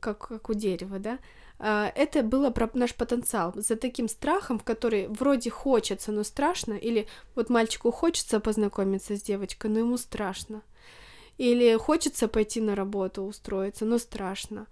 как, 0.00 0.28
как 0.28 0.50
у 0.50 0.54
дерева, 0.54 0.98
да, 0.98 1.18
а, 1.58 1.92
это 1.94 2.22
было 2.22 2.50
про 2.50 2.68
наш 2.74 2.94
потенциал. 2.94 3.52
За 3.56 3.76
таким 3.76 4.08
страхом, 4.08 4.58
в 4.58 4.64
который 4.64 5.08
вроде 5.08 5.50
хочется, 5.50 6.12
но 6.12 6.24
страшно, 6.24 6.74
или 6.74 7.06
вот 7.34 7.48
мальчику 7.50 7.90
хочется 7.90 8.40
познакомиться 8.40 9.16
с 9.16 9.22
девочкой, 9.22 9.70
но 9.70 9.78
ему 9.80 9.96
страшно. 9.96 10.62
Или 11.38 11.76
хочется 11.76 12.28
пойти 12.28 12.60
на 12.60 12.74
работу, 12.74 13.22
устроиться, 13.22 13.84
но 13.84 13.98
страшно. 13.98 14.66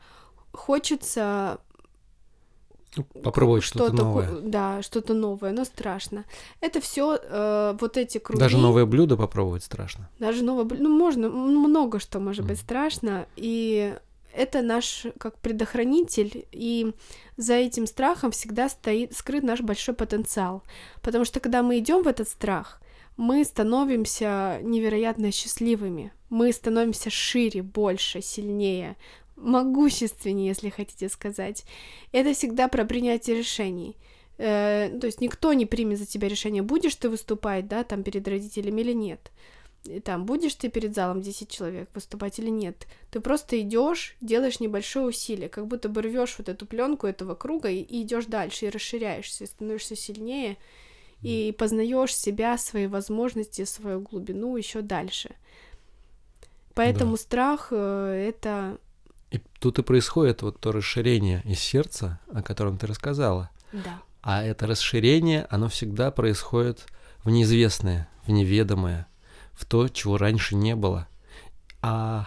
Хочется 0.52 1.60
Попробовать 3.22 3.62
что-то, 3.62 3.94
что 3.94 4.04
новое. 4.04 4.28
Да, 4.42 4.82
что-то 4.82 5.14
новое, 5.14 5.52
но 5.52 5.64
страшно. 5.64 6.24
Это 6.60 6.80
все 6.80 7.18
э, 7.22 7.76
вот 7.80 7.96
эти 7.96 8.18
круги. 8.18 8.40
Даже 8.40 8.58
новое 8.58 8.84
блюдо 8.84 9.16
попробовать 9.16 9.64
страшно. 9.64 10.10
Даже 10.18 10.44
новое 10.44 10.64
блюдо. 10.64 10.82
Ну, 10.84 10.90
можно, 10.90 11.30
много 11.30 11.98
что 12.00 12.20
может 12.20 12.44
mm. 12.44 12.48
быть 12.48 12.60
страшно. 12.60 13.26
И 13.36 13.94
это 14.34 14.62
наш 14.62 15.06
как 15.18 15.38
предохранитель, 15.38 16.46
и 16.52 16.92
за 17.36 17.54
этим 17.54 17.86
страхом 17.86 18.30
всегда 18.30 18.68
стоит 18.68 19.16
скрыт 19.16 19.42
наш 19.42 19.60
большой 19.60 19.94
потенциал. 19.94 20.62
Потому 21.00 21.24
что 21.24 21.40
когда 21.40 21.62
мы 21.62 21.78
идем 21.78 22.02
в 22.02 22.08
этот 22.08 22.28
страх, 22.28 22.80
мы 23.16 23.44
становимся 23.44 24.58
невероятно 24.62 25.32
счастливыми, 25.32 26.12
мы 26.30 26.52
становимся 26.52 27.10
шире, 27.10 27.62
больше, 27.62 28.22
сильнее, 28.22 28.96
могущественнее, 29.36 30.48
если 30.48 30.70
хотите 30.70 31.08
сказать. 31.08 31.64
Это 32.12 32.32
всегда 32.34 32.68
про 32.68 32.84
принятие 32.84 33.36
решений. 33.38 33.96
Э, 34.38 34.90
то 35.00 35.06
есть 35.06 35.20
никто 35.20 35.52
не 35.52 35.66
примет 35.66 35.98
за 35.98 36.06
тебя 36.06 36.28
решение, 36.28 36.62
будешь 36.62 36.96
ты 36.96 37.08
выступать, 37.08 37.68
да, 37.68 37.84
там 37.84 38.02
перед 38.02 38.26
родителями 38.26 38.80
или 38.80 38.92
нет. 38.92 39.30
И 39.84 39.98
там 39.98 40.26
будешь 40.26 40.54
ты 40.54 40.68
перед 40.68 40.94
залом 40.94 41.22
10 41.22 41.48
человек 41.48 41.88
выступать 41.94 42.38
или 42.38 42.50
нет. 42.50 42.86
Ты 43.10 43.20
просто 43.20 43.60
идешь, 43.60 44.16
делаешь 44.20 44.60
небольшое 44.60 45.06
усилие, 45.06 45.48
как 45.48 45.66
будто 45.66 45.88
бы 45.88 46.02
рвешь 46.02 46.36
вот 46.38 46.48
эту 46.48 46.66
пленку 46.66 47.06
этого 47.06 47.34
круга 47.34 47.68
и, 47.68 47.80
и 47.80 48.02
идешь 48.02 48.26
дальше, 48.26 48.66
и 48.66 48.70
расширяешься, 48.70 49.44
и 49.44 49.48
становишься 49.48 49.96
сильнее, 49.96 50.56
и 51.20 51.54
познаешь 51.56 52.16
себя, 52.16 52.58
свои 52.58 52.86
возможности, 52.86 53.64
свою 53.64 54.00
глубину 54.00 54.56
еще 54.56 54.82
дальше. 54.82 55.34
Поэтому 56.74 57.12
да. 57.12 57.16
страх 57.18 57.68
э, 57.70 58.28
это 58.28 58.78
и 59.32 59.40
тут 59.58 59.78
и 59.78 59.82
происходит 59.82 60.42
вот 60.42 60.60
то 60.60 60.72
расширение 60.72 61.40
из 61.44 61.58
сердца, 61.58 62.20
о 62.32 62.42
котором 62.42 62.76
ты 62.76 62.86
рассказала. 62.86 63.48
Да. 63.72 64.02
А 64.20 64.42
это 64.42 64.66
расширение, 64.66 65.46
оно 65.50 65.68
всегда 65.68 66.10
происходит 66.10 66.86
в 67.24 67.30
неизвестное, 67.30 68.08
в 68.26 68.30
неведомое, 68.30 69.06
в 69.52 69.64
то, 69.64 69.88
чего 69.88 70.18
раньше 70.18 70.54
не 70.54 70.76
было. 70.76 71.08
А 71.80 72.26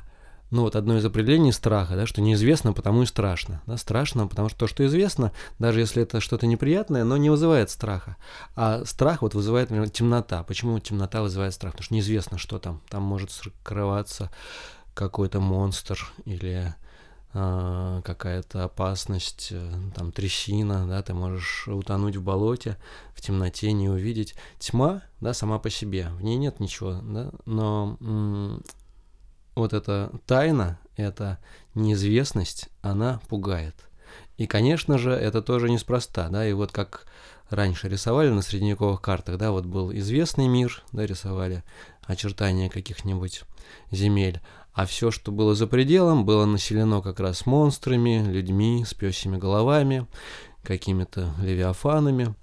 ну 0.49 0.63
вот 0.63 0.75
одно 0.75 0.97
из 0.97 1.05
определений 1.05 1.51
страха, 1.51 1.95
да, 1.95 2.07
что 2.07 2.21
неизвестно, 2.21 2.73
потому 2.73 3.03
и 3.03 3.05
страшно. 3.05 3.61
Да, 3.67 3.77
страшно, 3.77 4.25
потому 4.25 4.49
что 4.49 4.59
то, 4.59 4.67
что 4.67 4.83
известно, 4.87 5.31
даже 5.59 5.81
если 5.81 6.01
это 6.01 6.19
что-то 6.21 6.47
неприятное, 6.47 7.03
но 7.03 7.17
не 7.17 7.29
вызывает 7.29 7.69
страха. 7.69 8.17
А 8.55 8.83
страх 8.83 9.21
вот 9.21 9.35
вызывает, 9.35 9.69
например, 9.69 9.91
темнота. 9.91 10.43
Почему 10.43 10.79
темнота 10.79 11.21
вызывает 11.21 11.53
страх? 11.53 11.73
Потому 11.73 11.85
что 11.85 11.93
неизвестно, 11.93 12.39
что 12.39 12.57
там. 12.57 12.81
Там 12.89 13.03
может 13.03 13.31
скрываться 13.31 14.31
какой-то 14.95 15.39
монстр 15.39 16.11
или 16.25 16.73
какая-то 17.35 18.63
опасность, 18.63 19.49
э, 19.51 19.71
там 19.93 20.13
трясина, 20.13 20.87
да, 20.87 21.01
ты 21.03 21.13
можешь 21.13 21.67
утонуть 21.67 22.15
в 22.15 22.23
болоте, 22.23 22.77
в 23.13 23.19
темноте 23.19 23.73
не 23.73 23.89
увидеть. 23.89 24.35
Тьма, 24.57 25.01
да, 25.19 25.33
сама 25.33 25.59
по 25.59 25.69
себе, 25.69 26.07
в 26.11 26.23
ней 26.23 26.37
нет 26.37 26.61
ничего, 26.61 27.01
да, 27.03 27.31
но 27.45 27.97
м- 27.99 28.63
вот 29.53 29.73
эта 29.73 30.11
тайна, 30.25 30.79
эта 30.95 31.39
неизвестность, 31.73 32.69
она 32.81 33.19
пугает. 33.27 33.75
И, 34.37 34.47
конечно 34.47 34.97
же, 34.97 35.11
это 35.11 35.41
тоже 35.41 35.69
неспроста, 35.69 36.29
да, 36.29 36.47
и 36.47 36.53
вот 36.53 36.71
как 36.71 37.05
раньше 37.49 37.89
рисовали 37.89 38.29
на 38.29 38.43
средневековых 38.43 39.01
картах, 39.01 39.37
да, 39.37 39.51
вот 39.51 39.65
был 39.65 39.91
известный 39.93 40.47
мир, 40.47 40.83
да, 40.93 41.05
рисовали 41.05 41.65
очертания 42.05 42.69
каких-нибудь 42.69 43.43
земель, 43.91 44.39
а 44.75 44.85
все, 44.85 45.09
что 45.09 45.31
было 45.31 45.55
за 45.55 45.67
пределом, 45.67 46.25
было 46.25 46.45
населено 46.45 47.01
как 47.01 47.21
раз 47.21 47.45
монстрами, 47.45 48.23
людьми 48.29 48.83
с 48.85 48.93
пёсими 48.93 49.37
головами, 49.37 50.05
какими-то 50.63 51.33
левиафанами, 51.41 52.35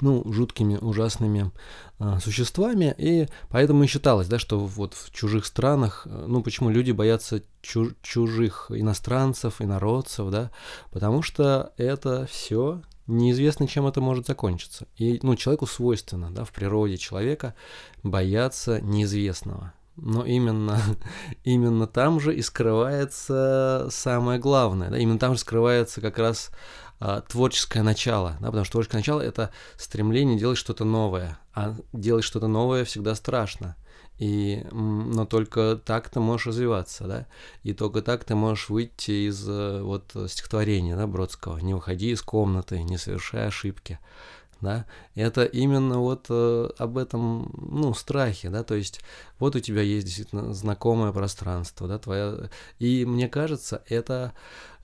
ну, 0.00 0.24
жуткими, 0.32 0.76
ужасными 0.76 1.52
а, 2.00 2.18
существами, 2.18 2.92
и 2.98 3.28
поэтому 3.48 3.84
и 3.84 3.86
считалось, 3.86 4.26
да, 4.26 4.40
что 4.40 4.58
вот 4.58 4.94
в 4.94 5.12
чужих 5.12 5.46
странах, 5.46 6.02
э, 6.06 6.24
ну, 6.26 6.42
почему 6.42 6.70
люди 6.70 6.90
боятся 6.90 7.40
чуж 7.62 7.94
чужих 8.02 8.72
иностранцев, 8.74 9.62
инородцев, 9.62 10.28
да, 10.30 10.50
потому 10.90 11.22
что 11.22 11.72
это 11.76 12.26
все 12.26 12.82
неизвестно, 13.06 13.68
чем 13.68 13.86
это 13.86 14.00
может 14.00 14.26
закончиться. 14.26 14.88
И, 14.96 15.20
ну, 15.22 15.36
человеку 15.36 15.66
свойственно, 15.66 16.32
да, 16.32 16.44
в 16.44 16.50
природе 16.50 16.96
человека 16.96 17.54
бояться 18.02 18.80
неизвестного 18.80 19.72
но 19.96 20.24
именно, 20.24 20.78
именно 21.44 21.86
там 21.86 22.20
же 22.20 22.34
и 22.34 22.42
скрывается 22.42 23.88
самое 23.90 24.38
главное, 24.38 24.90
да, 24.90 24.98
именно 24.98 25.18
там 25.18 25.34
же 25.34 25.40
скрывается 25.40 26.00
как 26.00 26.18
раз 26.18 26.50
а, 26.98 27.20
творческое 27.20 27.82
начало, 27.82 28.36
да, 28.40 28.46
потому 28.46 28.64
что 28.64 28.72
творческое 28.72 28.98
начало 28.98 29.20
это 29.20 29.50
стремление 29.76 30.38
делать 30.38 30.58
что-то 30.58 30.84
новое, 30.84 31.38
а 31.54 31.74
делать 31.92 32.24
что-то 32.24 32.46
новое 32.46 32.84
всегда 32.84 33.14
страшно. 33.14 33.76
И, 34.18 34.64
но 34.72 35.26
только 35.26 35.78
так 35.84 36.08
ты 36.08 36.20
можешь 36.20 36.46
развиваться, 36.46 37.04
да, 37.04 37.26
и 37.62 37.74
только 37.74 38.00
так 38.00 38.24
ты 38.24 38.34
можешь 38.34 38.70
выйти 38.70 39.28
из 39.28 39.46
э, 39.46 39.82
вот 39.82 40.10
стихотворения, 40.28 40.96
да, 40.96 41.06
Бродского, 41.06 41.58
не 41.58 41.74
уходи 41.74 42.12
из 42.12 42.22
комнаты, 42.22 42.82
не 42.82 42.96
совершай 42.96 43.46
ошибки, 43.46 43.98
да, 44.60 44.86
это 45.14 45.44
именно 45.44 45.98
вот 45.98 46.26
э, 46.30 46.68
об 46.78 46.98
этом, 46.98 47.52
ну, 47.70 47.94
страхе, 47.94 48.50
да, 48.50 48.62
то 48.64 48.74
есть 48.74 49.00
вот 49.38 49.56
у 49.56 49.60
тебя 49.60 49.82
есть 49.82 50.06
действительно 50.06 50.52
знакомое 50.54 51.12
пространство, 51.12 51.86
да, 51.88 51.98
твоя, 51.98 52.48
и 52.78 53.04
мне 53.04 53.28
кажется, 53.28 53.82
это 53.88 54.32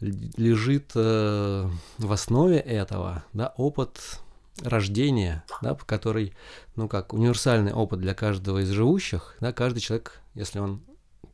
лежит 0.00 0.92
э, 0.94 1.68
в 1.98 2.12
основе 2.12 2.58
этого, 2.58 3.24
да, 3.32 3.54
опыт 3.56 4.20
рождения, 4.60 5.44
да, 5.62 5.74
который, 5.74 6.34
ну 6.76 6.88
как, 6.88 7.12
универсальный 7.12 7.72
опыт 7.72 8.00
для 8.00 8.14
каждого 8.14 8.58
из 8.58 8.68
живущих, 8.68 9.36
да, 9.40 9.52
каждый 9.52 9.80
человек, 9.80 10.20
если 10.34 10.58
он 10.58 10.82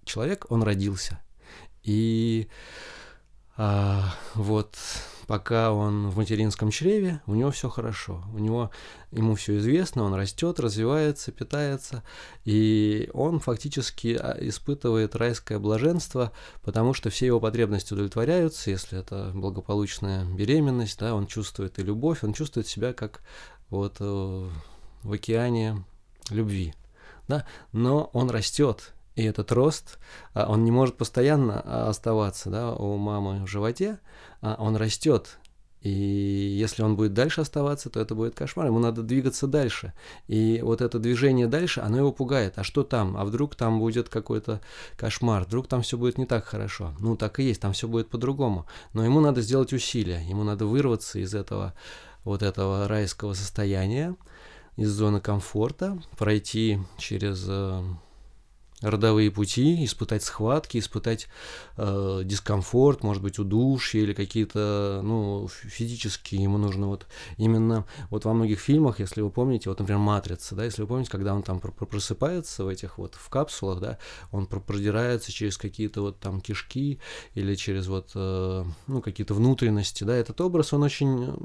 человек, 0.04 0.46
он 0.48 0.62
родился. 0.62 1.20
И 1.82 2.48
а, 3.58 4.14
вот 4.34 4.76
пока 5.26 5.72
он 5.72 6.10
в 6.10 6.16
материнском 6.16 6.70
чреве, 6.70 7.20
у 7.26 7.34
него 7.34 7.50
все 7.50 7.68
хорошо, 7.68 8.24
у 8.32 8.38
него 8.38 8.70
ему 9.10 9.34
все 9.34 9.58
известно, 9.58 10.04
он 10.04 10.14
растет, 10.14 10.60
развивается, 10.60 11.32
питается, 11.32 12.04
и 12.44 13.10
он 13.12 13.40
фактически 13.40 14.16
а, 14.18 14.38
испытывает 14.40 15.16
райское 15.16 15.58
блаженство, 15.58 16.30
потому 16.62 16.94
что 16.94 17.10
все 17.10 17.26
его 17.26 17.40
потребности 17.40 17.92
удовлетворяются, 17.92 18.70
если 18.70 19.00
это 19.00 19.32
благополучная 19.34 20.24
беременность, 20.24 21.00
да, 21.00 21.16
он 21.16 21.26
чувствует 21.26 21.80
и 21.80 21.82
любовь, 21.82 22.22
он 22.22 22.34
чувствует 22.34 22.68
себя 22.68 22.92
как 22.92 23.22
вот 23.70 23.96
э, 23.98 24.48
в 25.02 25.12
океане 25.12 25.84
любви, 26.30 26.74
да, 27.26 27.44
но 27.72 28.08
он 28.12 28.30
растет, 28.30 28.94
и 29.18 29.24
этот 29.24 29.50
рост, 29.50 29.98
а, 30.32 30.46
он 30.48 30.64
не 30.64 30.70
может 30.70 30.96
постоянно 30.96 31.60
а, 31.64 31.88
оставаться 31.88 32.50
да, 32.50 32.72
у 32.72 32.96
мамы 32.96 33.44
в 33.44 33.48
животе, 33.48 33.98
а 34.40 34.54
он 34.60 34.76
растет. 34.76 35.38
И 35.80 35.90
если 35.90 36.82
он 36.82 36.94
будет 36.94 37.14
дальше 37.14 37.40
оставаться, 37.40 37.90
то 37.90 37.98
это 37.98 38.14
будет 38.14 38.36
кошмар. 38.36 38.66
Ему 38.66 38.78
надо 38.78 39.02
двигаться 39.02 39.48
дальше. 39.48 39.92
И 40.28 40.60
вот 40.62 40.80
это 40.80 41.00
движение 41.00 41.48
дальше, 41.48 41.80
оно 41.80 41.98
его 41.98 42.12
пугает. 42.12 42.58
А 42.58 42.62
что 42.62 42.84
там? 42.84 43.16
А 43.16 43.24
вдруг 43.24 43.56
там 43.56 43.80
будет 43.80 44.08
какой-то 44.08 44.60
кошмар? 44.96 45.44
Вдруг 45.44 45.66
там 45.66 45.82
все 45.82 45.96
будет 45.96 46.16
не 46.16 46.26
так 46.26 46.44
хорошо? 46.44 46.94
Ну, 47.00 47.16
так 47.16 47.40
и 47.40 47.44
есть, 47.44 47.60
там 47.60 47.72
все 47.72 47.88
будет 47.88 48.08
по-другому. 48.10 48.66
Но 48.92 49.04
ему 49.04 49.18
надо 49.18 49.40
сделать 49.40 49.72
усилия. 49.72 50.20
Ему 50.28 50.44
надо 50.44 50.64
вырваться 50.66 51.18
из 51.18 51.34
этого 51.34 51.74
вот 52.22 52.42
этого 52.42 52.86
райского 52.86 53.34
состояния, 53.34 54.14
из 54.76 54.90
зоны 54.90 55.20
комфорта, 55.20 56.00
пройти 56.16 56.78
через 56.98 57.44
э, 57.48 57.82
родовые 58.80 59.30
пути, 59.30 59.84
испытать 59.84 60.22
схватки, 60.22 60.78
испытать 60.78 61.26
э, 61.76 62.22
дискомфорт, 62.24 63.02
может 63.02 63.22
быть, 63.22 63.38
удушье 63.38 64.02
или 64.02 64.12
какие-то, 64.12 65.00
ну, 65.02 65.48
физические 65.48 66.42
ему 66.44 66.58
нужно. 66.58 66.86
Вот 66.86 67.06
именно, 67.36 67.86
вот 68.10 68.24
во 68.24 68.32
многих 68.34 68.60
фильмах, 68.60 69.00
если 69.00 69.20
вы 69.20 69.30
помните, 69.30 69.68
вот, 69.68 69.80
например, 69.80 70.00
«Матрица», 70.00 70.54
да, 70.54 70.64
если 70.64 70.82
вы 70.82 70.88
помните, 70.88 71.10
когда 71.10 71.34
он 71.34 71.42
там 71.42 71.60
просыпается 71.60 72.64
в 72.64 72.68
этих 72.68 72.98
вот, 72.98 73.14
в 73.16 73.28
капсулах, 73.28 73.80
да, 73.80 73.98
он 74.30 74.46
продирается 74.46 75.32
через 75.32 75.58
какие-то 75.58 76.02
вот 76.02 76.20
там 76.20 76.40
кишки 76.40 77.00
или 77.34 77.54
через 77.56 77.88
вот, 77.88 78.12
э, 78.14 78.64
ну, 78.86 79.02
какие-то 79.02 79.34
внутренности, 79.34 80.04
да, 80.04 80.14
этот 80.14 80.40
образ, 80.40 80.72
он 80.72 80.84
очень 80.84 81.36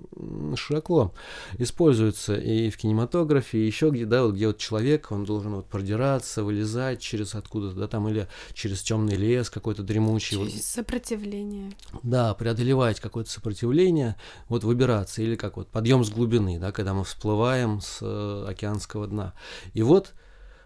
широко 0.56 1.14
используется 1.58 2.36
и 2.36 2.70
в 2.70 2.78
кинематографе, 2.78 3.58
и 3.58 3.66
еще 3.66 3.90
где, 3.90 4.06
да, 4.06 4.24
вот 4.24 4.36
где 4.36 4.48
вот 4.48 4.60
человек, 4.60 5.12
он 5.12 5.24
должен 5.24 5.56
вот 5.56 5.68
продираться, 5.68 6.44
вылезать 6.44 7.02
через 7.02 7.23
через 7.24 7.36
откуда-то, 7.36 7.76
да, 7.76 7.88
там, 7.88 8.08
или 8.08 8.28
через 8.54 8.82
темный 8.82 9.16
лес 9.16 9.50
какой-то 9.50 9.84
дремучий. 9.84 10.38
Через 10.38 10.54
вот. 10.54 10.64
сопротивление. 10.64 11.72
Да, 12.04 12.34
преодолевать 12.34 13.00
какое-то 13.00 13.30
сопротивление, 13.30 14.16
вот 14.50 14.64
выбираться, 14.64 15.22
или 15.22 15.36
как 15.36 15.58
вот 15.58 15.70
подъем 15.70 16.04
с 16.04 16.10
глубины, 16.10 16.60
да, 16.60 16.72
когда 16.72 16.94
мы 16.94 17.04
всплываем 17.04 17.82
с 17.82 18.00
э, 18.02 18.46
океанского 18.48 19.08
дна. 19.08 19.34
И 19.74 19.82
вот, 19.82 20.14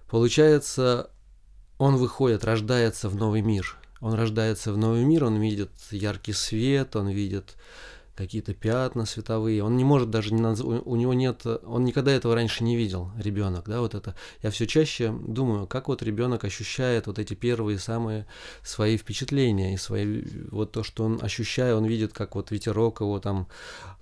получается, 0.10 1.10
он 1.78 1.98
выходит, 1.98 2.44
рождается 2.44 3.10
в 3.10 3.16
новый 3.16 3.42
мир. 3.42 3.78
Он 4.00 4.14
рождается 4.14 4.72
в 4.72 4.78
новый 4.78 5.04
мир, 5.04 5.26
он 5.26 5.40
видит 5.40 5.72
яркий 5.92 6.34
свет, 6.34 6.96
он 6.96 7.10
видит 7.10 7.56
какие-то 8.18 8.54
пятна 8.54 9.06
световые. 9.06 9.64
Он 9.64 9.78
не 9.78 9.84
может 9.84 10.10
даже, 10.10 10.34
не 10.34 10.42
наз... 10.42 10.62
у 10.62 10.96
него 10.96 11.14
нет, 11.14 11.46
он 11.46 11.86
никогда 11.86 12.12
этого 12.12 12.34
раньше 12.36 12.64
не 12.64 12.76
видел, 12.76 13.12
ребенок, 13.18 13.70
да, 13.70 13.80
вот 13.80 13.94
это. 13.94 14.16
Я 14.42 14.50
все 14.50 14.66
чаще 14.66 15.12
думаю, 15.12 15.68
как 15.68 15.88
вот 15.88 16.02
ребенок 16.02 16.44
ощущает 16.44 17.08
вот 17.08 17.20
эти 17.20 17.36
первые 17.36 17.78
самые 17.78 18.26
свои 18.64 18.98
впечатления 18.98 19.76
и 19.76 19.78
свои, 19.78 20.24
вот 20.50 20.72
то, 20.72 20.84
что 20.84 21.04
он 21.04 21.20
ощущает, 21.22 21.76
он 21.76 21.86
видит, 21.86 22.12
как 22.12 22.36
вот 22.36 22.50
ветерок 22.52 23.02
его 23.02 23.20
там 23.20 23.48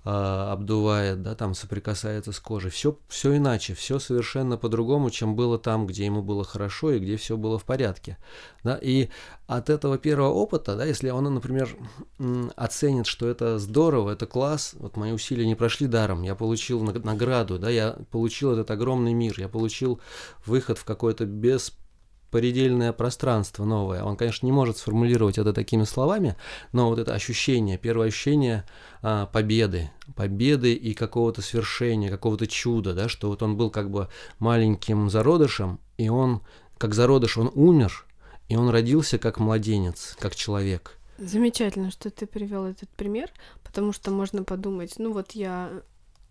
обдувает, 0.06 1.22
да, 1.22 1.34
там 1.34 1.54
соприкасается 1.54 2.30
с 2.30 2.38
кожей. 2.38 2.70
Все, 2.70 2.96
все 3.08 3.36
иначе, 3.36 3.74
все 3.74 3.98
совершенно 3.98 4.56
по-другому, 4.56 5.10
чем 5.10 5.34
было 5.34 5.58
там, 5.58 5.84
где 5.86 6.04
ему 6.04 6.22
было 6.22 6.44
хорошо 6.44 6.92
и 6.92 7.00
где 7.00 7.16
все 7.16 7.36
было 7.36 7.58
в 7.58 7.64
порядке, 7.64 8.16
да, 8.62 8.78
и 8.80 9.08
от 9.48 9.68
этого 9.68 9.98
первого 9.98 10.30
опыта, 10.30 10.76
да, 10.76 10.84
если 10.84 11.10
он, 11.10 11.24
например, 11.34 11.76
оценит, 12.54 13.06
что 13.08 13.26
это 13.28 13.58
здорово, 13.58 14.12
это 14.12 14.26
класс, 14.26 14.74
вот 14.78 14.96
мои 14.96 15.10
усилия 15.10 15.44
не 15.44 15.56
прошли 15.56 15.88
даром, 15.88 16.22
я 16.22 16.36
получил 16.36 16.82
награду, 16.82 17.58
да, 17.58 17.68
я 17.68 17.96
получил 18.12 18.52
этот 18.52 18.70
огромный 18.70 19.12
мир, 19.12 19.34
я 19.38 19.48
получил 19.48 20.00
выход 20.44 20.78
в 20.78 20.84
какое-то 20.84 21.26
беспредельное 22.36 22.92
пространство 22.92 23.64
новое. 23.64 24.02
Он, 24.02 24.16
конечно, 24.16 24.44
не 24.46 24.52
может 24.52 24.76
сформулировать 24.76 25.38
это 25.38 25.52
такими 25.52 25.84
словами, 25.84 26.36
но 26.72 26.88
вот 26.88 26.98
это 26.98 27.14
ощущение, 27.14 27.78
первое 27.78 28.08
ощущение 28.08 28.64
а, 29.02 29.26
победы, 29.26 29.90
победы 30.14 30.74
и 30.74 30.92
какого-то 30.92 31.40
свершения, 31.40 32.10
какого-то 32.10 32.46
чуда, 32.46 32.92
да, 32.94 33.08
что 33.08 33.28
вот 33.28 33.42
он 33.42 33.56
был 33.56 33.70
как 33.70 33.90
бы 33.90 34.08
маленьким 34.38 35.08
зародышем, 35.08 35.80
и 35.96 36.08
он, 36.08 36.42
как 36.78 36.94
зародыш, 36.94 37.38
он 37.38 37.50
умер, 37.54 38.04
и 38.48 38.56
он 38.56 38.68
родился 38.68 39.18
как 39.18 39.38
младенец, 39.38 40.14
как 40.18 40.36
человек. 40.36 40.98
Замечательно, 41.18 41.90
что 41.90 42.10
ты 42.10 42.26
привел 42.26 42.66
этот 42.66 42.90
пример, 42.90 43.30
потому 43.64 43.92
что 43.92 44.10
можно 44.10 44.44
подумать, 44.44 44.94
ну 44.98 45.12
вот 45.12 45.32
я 45.32 45.70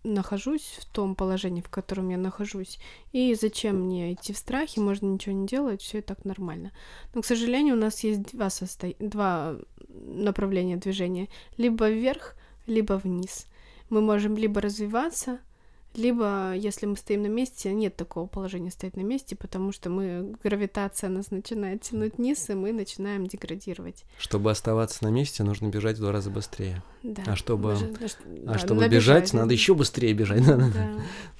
нахожусь 0.06 0.78
в 0.80 0.86
том 0.86 1.14
положении, 1.14 1.60
в 1.60 1.68
котором 1.68 2.08
я 2.08 2.16
нахожусь, 2.16 2.78
и 3.12 3.34
зачем 3.34 3.82
мне 3.82 4.12
идти 4.12 4.32
в 4.32 4.38
страхе, 4.38 4.80
можно 4.80 5.06
ничего 5.06 5.34
не 5.34 5.46
делать, 5.46 5.82
все 5.82 5.98
и 5.98 6.02
так 6.02 6.24
нормально. 6.24 6.72
Но, 7.14 7.22
к 7.22 7.26
сожалению, 7.26 7.74
у 7.74 7.78
нас 7.78 8.04
есть 8.04 8.32
два, 8.32 8.50
состо... 8.50 8.94
два 8.98 9.56
направления 9.88 10.76
движения, 10.76 11.28
либо 11.56 11.88
вверх, 11.90 12.36
либо 12.66 12.94
вниз. 12.94 13.46
Мы 13.90 14.00
можем 14.00 14.36
либо 14.36 14.60
развиваться, 14.60 15.40
либо, 15.96 16.54
если 16.54 16.86
мы 16.86 16.96
стоим 16.96 17.22
на 17.22 17.28
месте, 17.28 17.72
нет 17.72 17.96
такого 17.96 18.26
положения 18.26 18.70
стоять 18.70 18.96
на 18.96 19.02
месте, 19.02 19.36
потому 19.36 19.72
что 19.72 19.90
мы, 19.90 20.34
гравитация 20.42 21.10
нас 21.10 21.30
начинает 21.30 21.82
тянуть 21.82 22.18
вниз, 22.18 22.48
и 22.50 22.54
мы 22.54 22.72
начинаем 22.72 23.26
деградировать. 23.26 24.04
Чтобы 24.18 24.50
оставаться 24.50 25.04
на 25.04 25.08
месте, 25.08 25.42
нужно 25.42 25.68
бежать 25.68 25.96
в 25.96 26.00
два 26.00 26.12
раза 26.12 26.30
быстрее. 26.30 26.82
Да. 27.02 27.22
А 27.26 27.36
чтобы, 27.36 27.72
а 27.72 28.52
да, 28.52 28.58
чтобы 28.58 28.88
бежать, 28.88 29.24
бежать, 29.24 29.32
надо 29.32 29.52
еще 29.52 29.74
быстрее 29.74 30.12
бежать. 30.12 30.44
Да. 30.44 30.94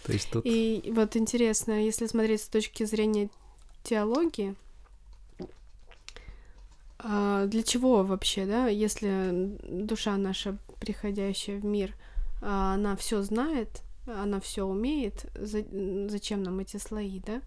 То 0.04 0.12
есть 0.12 0.30
тут... 0.30 0.44
И 0.46 0.92
вот 0.94 1.16
интересно, 1.16 1.84
если 1.84 2.06
смотреть 2.06 2.42
с 2.42 2.48
точки 2.48 2.84
зрения 2.84 3.30
теологии, 3.82 4.54
а 6.98 7.46
для 7.46 7.62
чего 7.62 8.02
вообще, 8.02 8.46
да, 8.46 8.68
если 8.68 9.56
душа 9.62 10.16
наша, 10.16 10.56
приходящая 10.80 11.58
в 11.58 11.64
мир, 11.64 11.94
а 12.40 12.74
она 12.74 12.96
все 12.96 13.22
знает, 13.22 13.82
она 14.06 14.40
все 14.40 14.64
умеет, 14.64 15.26
зачем 15.34 16.42
нам 16.42 16.60
эти 16.60 16.76
слои, 16.76 17.20
да? 17.20 17.42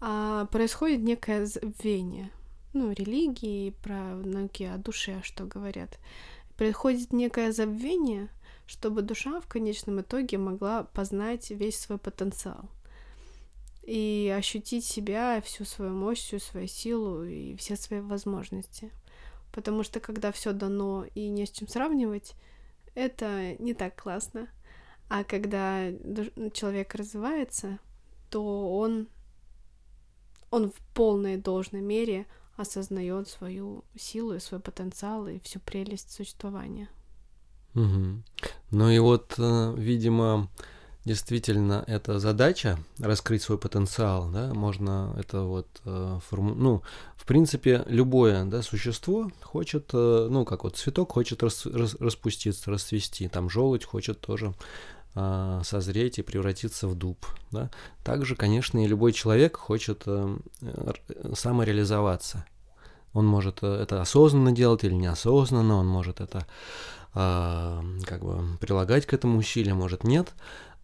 А 0.00 0.46
происходит 0.46 1.00
некое 1.00 1.46
забвение, 1.46 2.30
ну, 2.72 2.92
религии, 2.92 3.70
про 3.82 4.14
науки 4.16 4.64
о 4.64 4.76
душе, 4.76 5.20
что 5.22 5.44
говорят. 5.44 5.98
Происходит 6.56 7.12
некое 7.12 7.52
забвение, 7.52 8.28
чтобы 8.66 9.02
душа 9.02 9.40
в 9.40 9.46
конечном 9.46 10.00
итоге 10.00 10.38
могла 10.38 10.84
познать 10.84 11.50
весь 11.50 11.78
свой 11.78 11.98
потенциал 11.98 12.68
и 13.82 14.32
ощутить 14.36 14.84
себя, 14.84 15.40
всю 15.40 15.64
свою 15.64 15.92
мощь, 15.92 16.18
всю 16.18 16.38
свою 16.38 16.68
силу 16.68 17.24
и 17.24 17.56
все 17.56 17.74
свои 17.74 18.00
возможности. 18.00 18.92
Потому 19.50 19.82
что 19.82 19.98
когда 19.98 20.30
все 20.30 20.52
дано 20.52 21.06
и 21.14 21.28
не 21.28 21.46
с 21.46 21.50
чем 21.50 21.66
сравнивать, 21.68 22.34
это 22.94 23.56
не 23.58 23.72
так 23.72 24.00
классно. 24.00 24.48
А 25.08 25.24
когда 25.24 25.90
человек 26.52 26.94
развивается, 26.94 27.78
то 28.30 28.76
он 28.78 29.08
он 30.50 30.70
в 30.70 30.80
полной 30.94 31.36
должной 31.36 31.82
мере 31.82 32.26
осознает 32.56 33.28
свою 33.28 33.84
силу 33.96 34.34
и 34.34 34.40
свой 34.40 34.60
потенциал 34.60 35.28
и 35.28 35.40
всю 35.40 35.60
прелесть 35.60 36.10
существования. 36.10 36.88
Угу. 37.74 38.22
Ну 38.70 38.90
и 38.90 38.98
вот, 38.98 39.34
э, 39.38 39.74
видимо, 39.76 40.48
действительно 41.04 41.84
эта 41.86 42.18
задача 42.18 42.78
раскрыть 42.98 43.42
свой 43.42 43.58
потенциал, 43.58 44.30
да, 44.30 44.52
можно 44.52 45.14
это 45.18 45.42
вот 45.42 45.68
э, 45.84 46.18
форму, 46.28 46.54
ну, 46.54 46.82
в 47.16 47.24
принципе, 47.24 47.84
любое, 47.86 48.44
да, 48.44 48.62
существо 48.62 49.30
хочет, 49.42 49.90
э, 49.92 50.28
ну, 50.30 50.44
как 50.44 50.64
вот 50.64 50.76
цветок 50.76 51.12
хочет 51.12 51.42
рас, 51.42 51.66
рас, 51.66 51.94
распуститься, 52.00 52.70
расцвести, 52.70 53.28
там 53.28 53.48
желудь 53.48 53.84
хочет 53.84 54.20
тоже 54.20 54.54
э, 55.18 55.60
созреть 55.64 56.18
и 56.18 56.22
превратиться 56.22 56.88
в 56.88 56.94
дуб, 56.94 57.26
да. 57.50 57.70
Также, 58.04 58.36
конечно, 58.36 58.82
и 58.82 58.86
любой 58.86 59.12
человек 59.12 59.56
хочет 59.56 60.02
э, 60.06 60.36
самореализоваться. 61.34 62.44
Он 63.12 63.26
может 63.26 63.62
это 63.62 64.00
осознанно 64.00 64.52
делать 64.52 64.84
или 64.84 64.94
неосознанно, 64.94 65.76
он 65.76 65.86
может 65.86 66.20
это 66.20 66.46
э, 67.14 67.82
как 68.04 68.22
бы 68.22 68.58
прилагать 68.60 69.06
к 69.06 69.14
этому 69.14 69.38
усилия, 69.38 69.74
может 69.74 70.04
нет, 70.04 70.34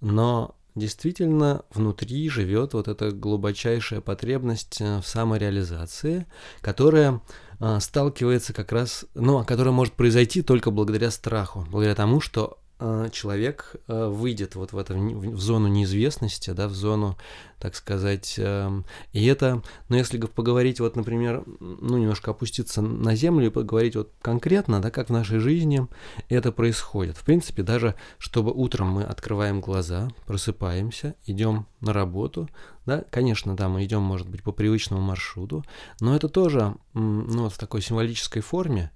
но 0.01 0.57
действительно 0.75 1.63
внутри 1.73 2.29
живет 2.29 2.75
вот 2.75 2.89
эта 2.89 3.13
глубочайшая 3.13 4.01
потребность 4.01 4.81
э, 4.81 5.01
в 5.01 5.07
самореализации, 5.07 6.27
которая 6.61 7.21
э, 7.61 7.79
сталкивается 7.81 8.53
как 8.53 8.73
раз, 8.73 9.05
ну, 9.15 9.39
а 9.39 9.45
которая 9.45 9.73
может 9.73 9.95
произойти 9.95 10.43
только 10.43 10.71
благодаря 10.71 11.11
страху, 11.11 11.67
благодаря 11.71 11.95
тому, 11.95 12.21
что 12.21 12.59
Э, 12.59 12.64
человек 13.13 13.77
э, 13.87 14.09
выйдет 14.09 14.57
вот 14.57 14.73
в 14.73 14.79
эту 14.79 14.95
в 14.95 15.39
зону 15.39 15.69
неизвестности, 15.69 16.51
да, 16.51 16.69
в 16.69 16.75
зону, 16.75 17.17
так 17.59 17.77
сказать, 17.77 18.35
эм, 18.37 18.85
и 19.13 19.25
это, 19.27 19.63
ну, 19.89 19.97
если 19.97 20.19
поговорить, 20.19 20.81
вот, 20.81 20.97
например, 20.97 21.45
ну, 21.61 21.99
немножко 21.99 22.33
опуститься 22.33 22.83
на 22.83 23.15
землю 23.15 23.47
и 23.47 23.51
поговорить 23.51 23.97
вот 23.97 24.13
конкретно, 24.21 24.83
да, 24.83 24.91
как 24.91 25.09
в 25.09 25.13
нашей 25.13 25.39
жизни 25.39 25.87
это 26.29 26.53
происходит. 26.53 27.17
В 27.17 27.25
принципе, 27.25 27.63
даже 27.63 27.95
чтобы 28.19 28.53
утром 28.53 28.89
мы 28.89 29.05
открываем 29.05 29.61
глаза, 29.61 30.11
просыпаемся, 30.27 31.15
идем 31.27 31.67
на 31.81 31.93
работу, 31.93 32.49
да, 32.87 33.05
конечно, 33.11 33.57
да, 33.57 33.69
мы 33.69 33.85
идем, 33.85 34.03
может 34.03 34.29
быть, 34.29 34.43
по 34.43 34.53
привычному 34.53 35.01
маршруту, 35.01 35.65
но 36.01 36.15
это 36.15 36.29
тоже, 36.29 36.75
ну, 36.93 37.45
вот 37.45 37.53
в 37.53 37.59
такой 37.59 37.83
символической 37.83 38.43
форме, 38.43 38.91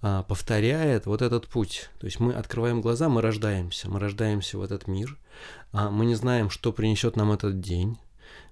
повторяет 0.00 1.06
вот 1.06 1.22
этот 1.22 1.46
путь. 1.48 1.90
То 1.98 2.06
есть 2.06 2.20
мы 2.20 2.32
открываем 2.32 2.80
глаза, 2.80 3.08
мы 3.08 3.20
рождаемся, 3.20 3.90
мы 3.90 4.00
рождаемся 4.00 4.58
в 4.58 4.62
этот 4.62 4.88
мир, 4.88 5.18
а 5.72 5.90
мы 5.90 6.06
не 6.06 6.14
знаем, 6.14 6.50
что 6.50 6.72
принесет 6.72 7.16
нам 7.16 7.32
этот 7.32 7.60
день, 7.60 7.98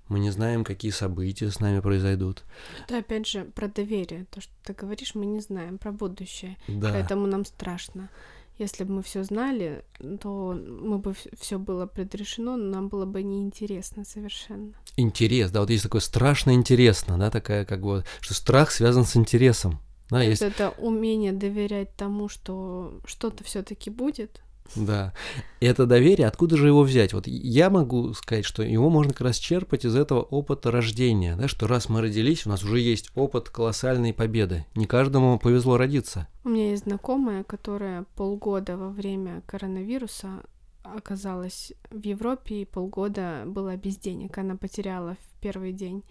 мы 0.09 0.19
не 0.21 0.31
знаем, 0.31 0.65
какие 0.65 0.91
события 0.91 1.51
с 1.51 1.61
нами 1.61 1.81
произойдут. 1.81 2.45
Это 2.85 2.99
опять 2.99 3.27
же 3.27 3.45
про 3.45 3.69
доверие. 3.69 4.27
То, 4.31 4.41
что 4.41 4.53
ты 4.65 4.73
говоришь, 4.73 5.15
мы 5.15 5.27
не 5.27 5.41
знаем 5.41 5.79
про 5.79 5.93
будущее. 5.93 6.57
Да. 6.67 6.93
Поэтому 6.93 7.27
нам 7.27 7.45
страшно. 7.45 8.09
Если 8.57 8.83
бы 8.83 8.95
мы 8.95 9.03
все 9.03 9.23
знали, 9.23 9.85
то 10.21 10.53
мы 10.53 10.99
бы 10.99 11.15
все 11.39 11.59
было 11.59 11.87
предрешено, 11.87 12.57
но 12.57 12.73
нам 12.73 12.89
было 12.89 13.07
бы 13.07 13.23
неинтересно 13.23 14.05
совершенно. 14.05 14.73
Интерес, 14.97 15.53
да, 15.53 15.61
вот 15.61 15.71
есть 15.71 15.85
такое 15.85 16.01
страшно 16.01 16.53
интересно, 16.53 17.19
да, 17.19 17.31
такая 17.31 17.65
как 17.65 17.83
бы, 17.83 18.05
что 18.21 18.35
страх 18.35 18.73
связан 18.73 19.05
с 19.05 19.15
интересом. 19.15 19.79
Да, 20.11 20.23
есть... 20.23 20.43
Это 20.43 20.71
умение 20.79 21.33
доверять 21.33 21.95
тому, 21.97 22.29
что 22.29 23.01
что-то 23.05 23.45
все-таки 23.45 23.91
будет. 23.91 24.43
Да. 24.77 25.15
Это 25.61 25.87
доверие, 25.87 26.27
откуда 26.27 26.57
же 26.57 26.67
его 26.67 26.83
взять? 26.83 27.13
Вот 27.13 27.27
я 27.27 27.71
могу 27.71 28.13
сказать, 28.15 28.45
что 28.45 28.63
его 28.63 28.91
можно 28.91 29.13
как 29.13 29.23
раз 29.23 29.39
черпать 29.39 29.85
из 29.85 29.97
этого 29.97 30.21
опыта 30.21 30.71
рождения, 30.71 31.37
да, 31.37 31.49
что 31.49 31.67
раз 31.67 31.89
мы 31.89 32.01
родились, 32.01 32.47
у 32.47 32.51
нас 32.51 32.63
уже 32.63 32.81
есть 32.81 33.11
опыт 33.15 33.49
колоссальной 33.49 34.13
победы. 34.13 34.67
Не 34.75 34.87
каждому 34.87 35.39
повезло 35.39 35.77
родиться. 35.77 36.29
У 36.45 36.51
меня 36.51 36.71
есть 36.71 36.85
знакомая, 36.85 37.45
которая 37.45 38.05
полгода 38.15 38.77
во 38.77 38.91
время 38.91 39.43
коронавируса 39.47 40.43
оказалась 40.83 41.73
в 41.91 42.03
Европе 42.03 42.63
и 42.63 42.65
полгода 42.65 43.43
была 43.47 43.77
без 43.77 43.97
денег. 43.99 44.39
Она 44.39 44.57
потеряла 44.57 45.15
в 45.15 45.41
первый 45.41 45.73
день 45.73 46.05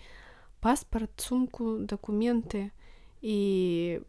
паспорт, 0.61 1.11
сумку, 1.17 1.77
документы. 1.79 2.71
И 3.27 4.01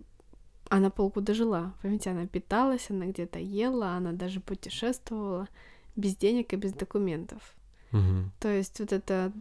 она 0.68 0.90
полгода 0.90 1.34
жила. 1.34 1.74
Понимаете, 1.82 2.10
она 2.10 2.28
питалась, 2.28 2.88
она 2.88 3.06
где-то 3.06 3.40
ела, 3.40 3.96
она 3.96 4.12
даже 4.12 4.38
путешествовала 4.38 5.48
без 5.96 6.14
денег 6.14 6.52
и 6.52 6.56
без 6.56 6.72
документов. 6.72 7.56
Угу. 7.90 8.30
То 8.38 8.48
есть 8.48 8.78
вот 8.78 8.92
это... 8.92 9.32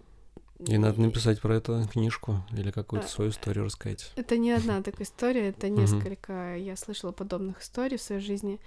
И 0.66 0.80
надо 0.80 1.00
написать 1.00 1.40
про 1.42 1.58
это 1.58 1.88
книжку 1.94 2.44
или 2.52 2.72
какую-то 2.72 3.06
а, 3.06 3.10
свою 3.10 3.30
историю 3.30 3.66
рассказать. 3.66 4.12
Это 4.16 4.36
не 4.40 4.52
одна 4.52 4.82
такая 4.82 5.06
история, 5.06 5.50
это 5.50 5.70
несколько, 5.70 6.58
я 6.58 6.76
слышала 6.76 7.12
подобных 7.12 7.62
историй 7.62 8.00
в 8.00 8.02
своей 8.02 8.22
жизни. 8.22 8.60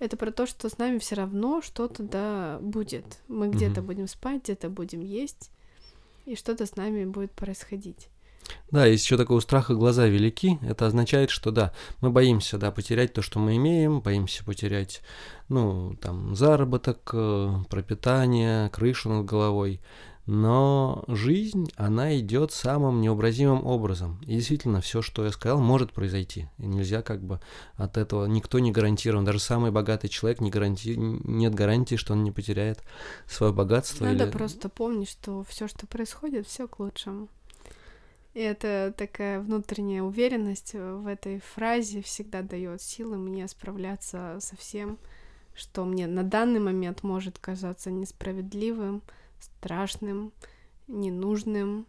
Это 0.00 0.18
про 0.18 0.32
то, 0.32 0.44
что 0.44 0.68
с 0.68 0.76
нами 0.76 0.98
все 0.98 1.14
равно 1.14 1.62
что-то 1.62 2.02
да 2.02 2.58
будет. 2.60 3.20
Мы 3.26 3.48
где-то 3.48 3.80
будем 3.80 4.06
спать, 4.06 4.42
где-то 4.42 4.68
будем 4.68 5.00
есть, 5.00 5.50
и 6.26 6.34
что-то 6.34 6.66
с 6.66 6.76
нами 6.76 7.06
будет 7.06 7.32
происходить. 7.32 8.10
Да, 8.70 8.86
есть 8.86 9.04
еще 9.04 9.16
такого 9.16 9.40
страха 9.40 9.74
глаза 9.74 10.06
велики. 10.06 10.58
Это 10.62 10.86
означает, 10.86 11.30
что 11.30 11.50
да, 11.50 11.72
мы 12.00 12.10
боимся, 12.10 12.58
да, 12.58 12.70
потерять 12.70 13.12
то, 13.12 13.22
что 13.22 13.38
мы 13.38 13.56
имеем, 13.56 14.00
боимся 14.00 14.44
потерять, 14.44 15.02
ну, 15.48 15.96
там, 16.00 16.34
заработок, 16.34 17.10
э, 17.12 17.54
пропитание, 17.68 18.70
крышу 18.70 19.08
над 19.10 19.26
головой. 19.26 19.80
Но 20.24 21.02
жизнь, 21.08 21.72
она 21.76 22.16
идет 22.18 22.52
самым 22.52 23.00
необразимым 23.00 23.66
образом. 23.66 24.20
И 24.22 24.36
действительно, 24.36 24.80
все, 24.80 25.02
что 25.02 25.24
я 25.24 25.32
сказал, 25.32 25.60
может 25.60 25.92
произойти. 25.92 26.46
И 26.58 26.66
нельзя 26.66 27.02
как 27.02 27.22
бы 27.24 27.40
от 27.74 27.96
этого, 27.96 28.26
никто 28.26 28.60
не 28.60 28.70
гарантирован. 28.70 29.24
Даже 29.24 29.40
самый 29.40 29.72
богатый 29.72 30.08
человек 30.08 30.40
не 30.40 30.50
гаранти... 30.50 30.94
нет 30.96 31.54
гарантии, 31.54 31.96
что 31.96 32.12
он 32.12 32.22
не 32.22 32.30
потеряет 32.30 32.84
свое 33.26 33.52
богатство. 33.52 34.04
Надо 34.04 34.24
или... 34.24 34.30
просто 34.30 34.68
помнить, 34.68 35.10
что 35.10 35.44
все, 35.48 35.66
что 35.66 35.88
происходит, 35.88 36.46
все 36.46 36.68
к 36.68 36.78
лучшему. 36.78 37.28
И 38.34 38.40
это 38.40 38.94
такая 38.96 39.40
внутренняя 39.40 40.02
уверенность 40.02 40.72
в 40.74 41.06
этой 41.06 41.40
фразе 41.40 42.00
всегда 42.00 42.42
дает 42.42 42.80
силы 42.80 43.18
мне 43.18 43.46
справляться 43.46 44.38
со 44.40 44.56
всем, 44.56 44.98
что 45.54 45.84
мне 45.84 46.06
на 46.06 46.22
данный 46.22 46.60
момент 46.60 47.02
может 47.02 47.38
казаться 47.38 47.90
несправедливым, 47.90 49.02
страшным, 49.38 50.32
ненужным, 50.88 51.86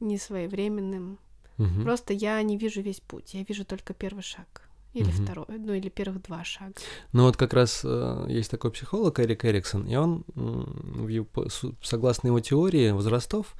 несвоевременным. 0.00 1.18
Угу. 1.56 1.82
Просто 1.82 2.12
я 2.12 2.42
не 2.42 2.58
вижу 2.58 2.82
весь 2.82 3.00
путь, 3.00 3.32
я 3.32 3.42
вижу 3.42 3.64
только 3.64 3.94
первый 3.94 4.22
шаг. 4.22 4.63
Или 4.94 5.08
угу. 5.08 5.24
второй, 5.24 5.58
ну 5.58 5.72
или 5.72 5.88
первых 5.88 6.22
два 6.22 6.44
шага. 6.44 6.72
Ну 7.12 7.24
вот 7.24 7.36
как 7.36 7.52
раз 7.52 7.80
э, 7.84 8.26
есть 8.28 8.48
такой 8.48 8.70
психолог 8.70 9.18
Эрик 9.18 9.44
Эриксон, 9.44 9.88
и 9.88 9.96
он, 9.96 10.24
э, 10.36 11.24
согласно 11.82 12.28
его 12.28 12.38
теории 12.38 12.92
возрастов, 12.92 13.56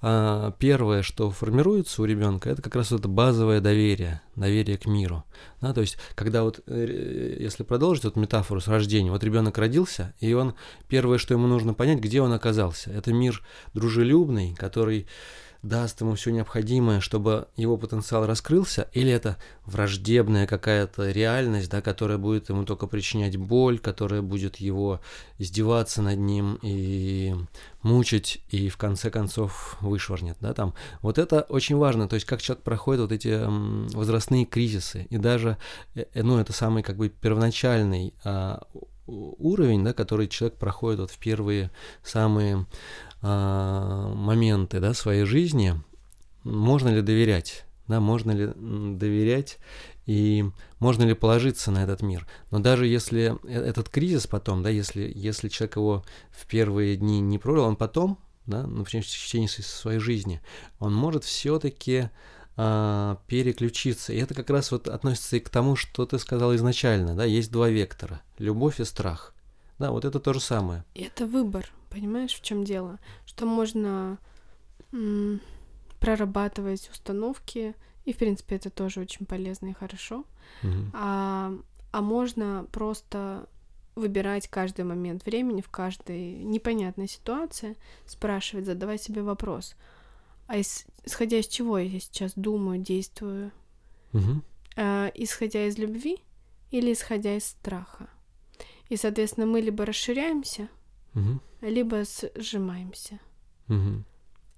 э, 0.00 0.52
первое, 0.60 1.02
что 1.02 1.32
формируется 1.32 2.02
у 2.02 2.04
ребенка, 2.04 2.50
это 2.50 2.62
как 2.62 2.76
раз 2.76 2.92
это 2.92 3.08
базовое 3.08 3.60
доверие, 3.60 4.20
доверие 4.36 4.78
к 4.78 4.86
миру. 4.86 5.24
Да, 5.60 5.74
то 5.74 5.80
есть, 5.80 5.98
когда 6.14 6.44
вот, 6.44 6.60
э, 6.66 7.36
если 7.40 7.64
продолжить 7.64 8.04
вот 8.04 8.14
метафору 8.14 8.60
с 8.60 8.68
рождением, 8.68 9.12
вот 9.12 9.24
ребенок 9.24 9.58
родился, 9.58 10.14
и 10.20 10.32
он 10.34 10.54
первое, 10.86 11.18
что 11.18 11.34
ему 11.34 11.48
нужно 11.48 11.74
понять, 11.74 11.98
где 11.98 12.22
он 12.22 12.32
оказался. 12.32 12.92
Это 12.92 13.12
мир 13.12 13.42
дружелюбный, 13.74 14.54
который 14.54 15.08
даст 15.66 16.00
ему 16.00 16.14
все 16.14 16.30
необходимое, 16.30 17.00
чтобы 17.00 17.48
его 17.56 17.76
потенциал 17.76 18.26
раскрылся, 18.26 18.88
или 18.92 19.10
это 19.10 19.36
враждебная 19.64 20.46
какая-то 20.46 21.10
реальность, 21.10 21.70
да, 21.70 21.82
которая 21.82 22.18
будет 22.18 22.48
ему 22.48 22.64
только 22.64 22.86
причинять 22.86 23.36
боль, 23.36 23.78
которая 23.78 24.22
будет 24.22 24.56
его 24.56 25.00
издеваться 25.38 26.02
над 26.02 26.18
ним 26.18 26.58
и 26.62 27.34
мучить, 27.82 28.42
и 28.50 28.68
в 28.68 28.76
конце 28.76 29.10
концов 29.10 29.76
вышвырнет, 29.80 30.36
да, 30.40 30.54
там. 30.54 30.74
Вот 31.02 31.18
это 31.18 31.42
очень 31.42 31.76
важно, 31.76 32.08
то 32.08 32.14
есть 32.14 32.26
как 32.26 32.40
человек 32.40 32.64
проходит 32.64 33.02
вот 33.02 33.12
эти 33.12 33.40
возрастные 33.94 34.44
кризисы, 34.44 35.06
и 35.10 35.18
даже, 35.18 35.58
э, 35.94 36.04
э, 36.14 36.22
ну, 36.22 36.38
это 36.38 36.52
самый 36.52 36.82
как 36.82 36.96
бы 36.96 37.08
первоначальный 37.08 38.14
а, 38.24 38.62
уровень, 39.06 39.84
да, 39.84 39.92
который 39.92 40.28
человек 40.28 40.58
проходит 40.58 41.00
вот 41.00 41.10
в 41.10 41.18
первые 41.18 41.70
самые 42.02 42.66
моменты 43.26 44.80
да, 44.80 44.94
своей 44.94 45.24
жизни, 45.24 45.74
можно 46.44 46.88
ли 46.88 47.02
доверять, 47.02 47.64
да, 47.88 48.00
можно 48.00 48.30
ли 48.30 48.52
доверять 48.96 49.58
и 50.06 50.44
можно 50.78 51.02
ли 51.02 51.14
положиться 51.14 51.70
на 51.70 51.82
этот 51.82 52.02
мир. 52.02 52.26
Но 52.50 52.60
даже 52.60 52.86
если 52.86 53.36
э, 53.44 53.60
этот 53.60 53.88
кризис 53.88 54.26
потом, 54.26 54.62
да, 54.62 54.70
если, 54.70 55.10
если 55.14 55.48
человек 55.48 55.76
его 55.76 56.04
в 56.30 56.46
первые 56.46 56.96
дни 56.96 57.20
не 57.20 57.38
прожил, 57.38 57.64
он 57.64 57.76
потом, 57.76 58.18
да, 58.46 58.66
например, 58.66 59.04
в 59.04 59.08
течение 59.08 59.48
своей 59.48 59.98
жизни, 59.98 60.40
он 60.78 60.94
может 60.94 61.24
все-таки 61.24 62.10
а, 62.56 63.18
переключиться. 63.26 64.12
И 64.12 64.18
это 64.18 64.34
как 64.34 64.48
раз 64.48 64.70
вот 64.70 64.88
относится 64.88 65.36
и 65.36 65.40
к 65.40 65.50
тому, 65.50 65.76
что 65.76 66.06
ты 66.06 66.18
сказал 66.18 66.54
изначально, 66.54 67.14
да, 67.14 67.24
есть 67.24 67.50
два 67.50 67.68
вектора, 67.68 68.22
любовь 68.38 68.80
и 68.80 68.84
страх. 68.84 69.34
Да, 69.78 69.90
вот 69.90 70.06
это 70.06 70.20
то 70.20 70.32
же 70.32 70.40
самое. 70.40 70.84
Это 70.94 71.26
выбор, 71.26 71.70
понимаешь, 71.96 72.34
в 72.34 72.42
чем 72.42 72.64
дело? 72.64 72.98
Что 73.24 73.46
можно 73.46 74.18
м- 74.92 75.40
прорабатывать 76.00 76.88
установки, 76.92 77.74
и, 78.04 78.12
в 78.12 78.18
принципе, 78.18 78.56
это 78.56 78.70
тоже 78.70 79.00
очень 79.00 79.26
полезно 79.26 79.66
и 79.68 79.72
хорошо. 79.72 80.24
Мгм. 80.62 80.90
А, 80.94 81.52
а 81.92 82.00
можно 82.02 82.66
просто 82.70 83.48
выбирать 83.96 84.48
каждый 84.48 84.84
момент 84.84 85.24
времени 85.26 85.62
в 85.62 85.68
каждой 85.70 86.34
непонятной 86.44 87.08
ситуации, 87.08 87.76
спрашивать, 88.06 88.66
задавать 88.66 89.02
себе 89.02 89.22
вопрос. 89.22 89.74
А 90.46 90.58
ис- 90.58 90.86
исходя 91.04 91.38
из 91.38 91.46
чего 91.48 91.78
я 91.78 91.98
сейчас 92.00 92.32
думаю, 92.36 92.78
действую? 92.78 93.50
Мгм. 94.12 94.42
А, 94.76 95.10
исходя 95.14 95.66
из 95.66 95.78
любви 95.78 96.18
или 96.70 96.92
исходя 96.92 97.36
из 97.36 97.46
страха? 97.46 98.08
И, 98.90 98.96
соответственно, 98.96 99.46
мы 99.46 99.60
либо 99.60 99.84
расширяемся, 99.84 100.68
Мгм. 101.14 101.40
Либо 101.68 102.02
сжимаемся. 102.34 103.18
Мгм. 103.68 104.04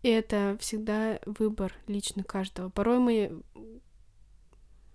И 0.03 0.09
это 0.09 0.57
всегда 0.61 1.19
выбор 1.27 1.75
лично 1.87 2.23
каждого. 2.23 2.69
Порой 2.69 2.99
мы 2.99 3.43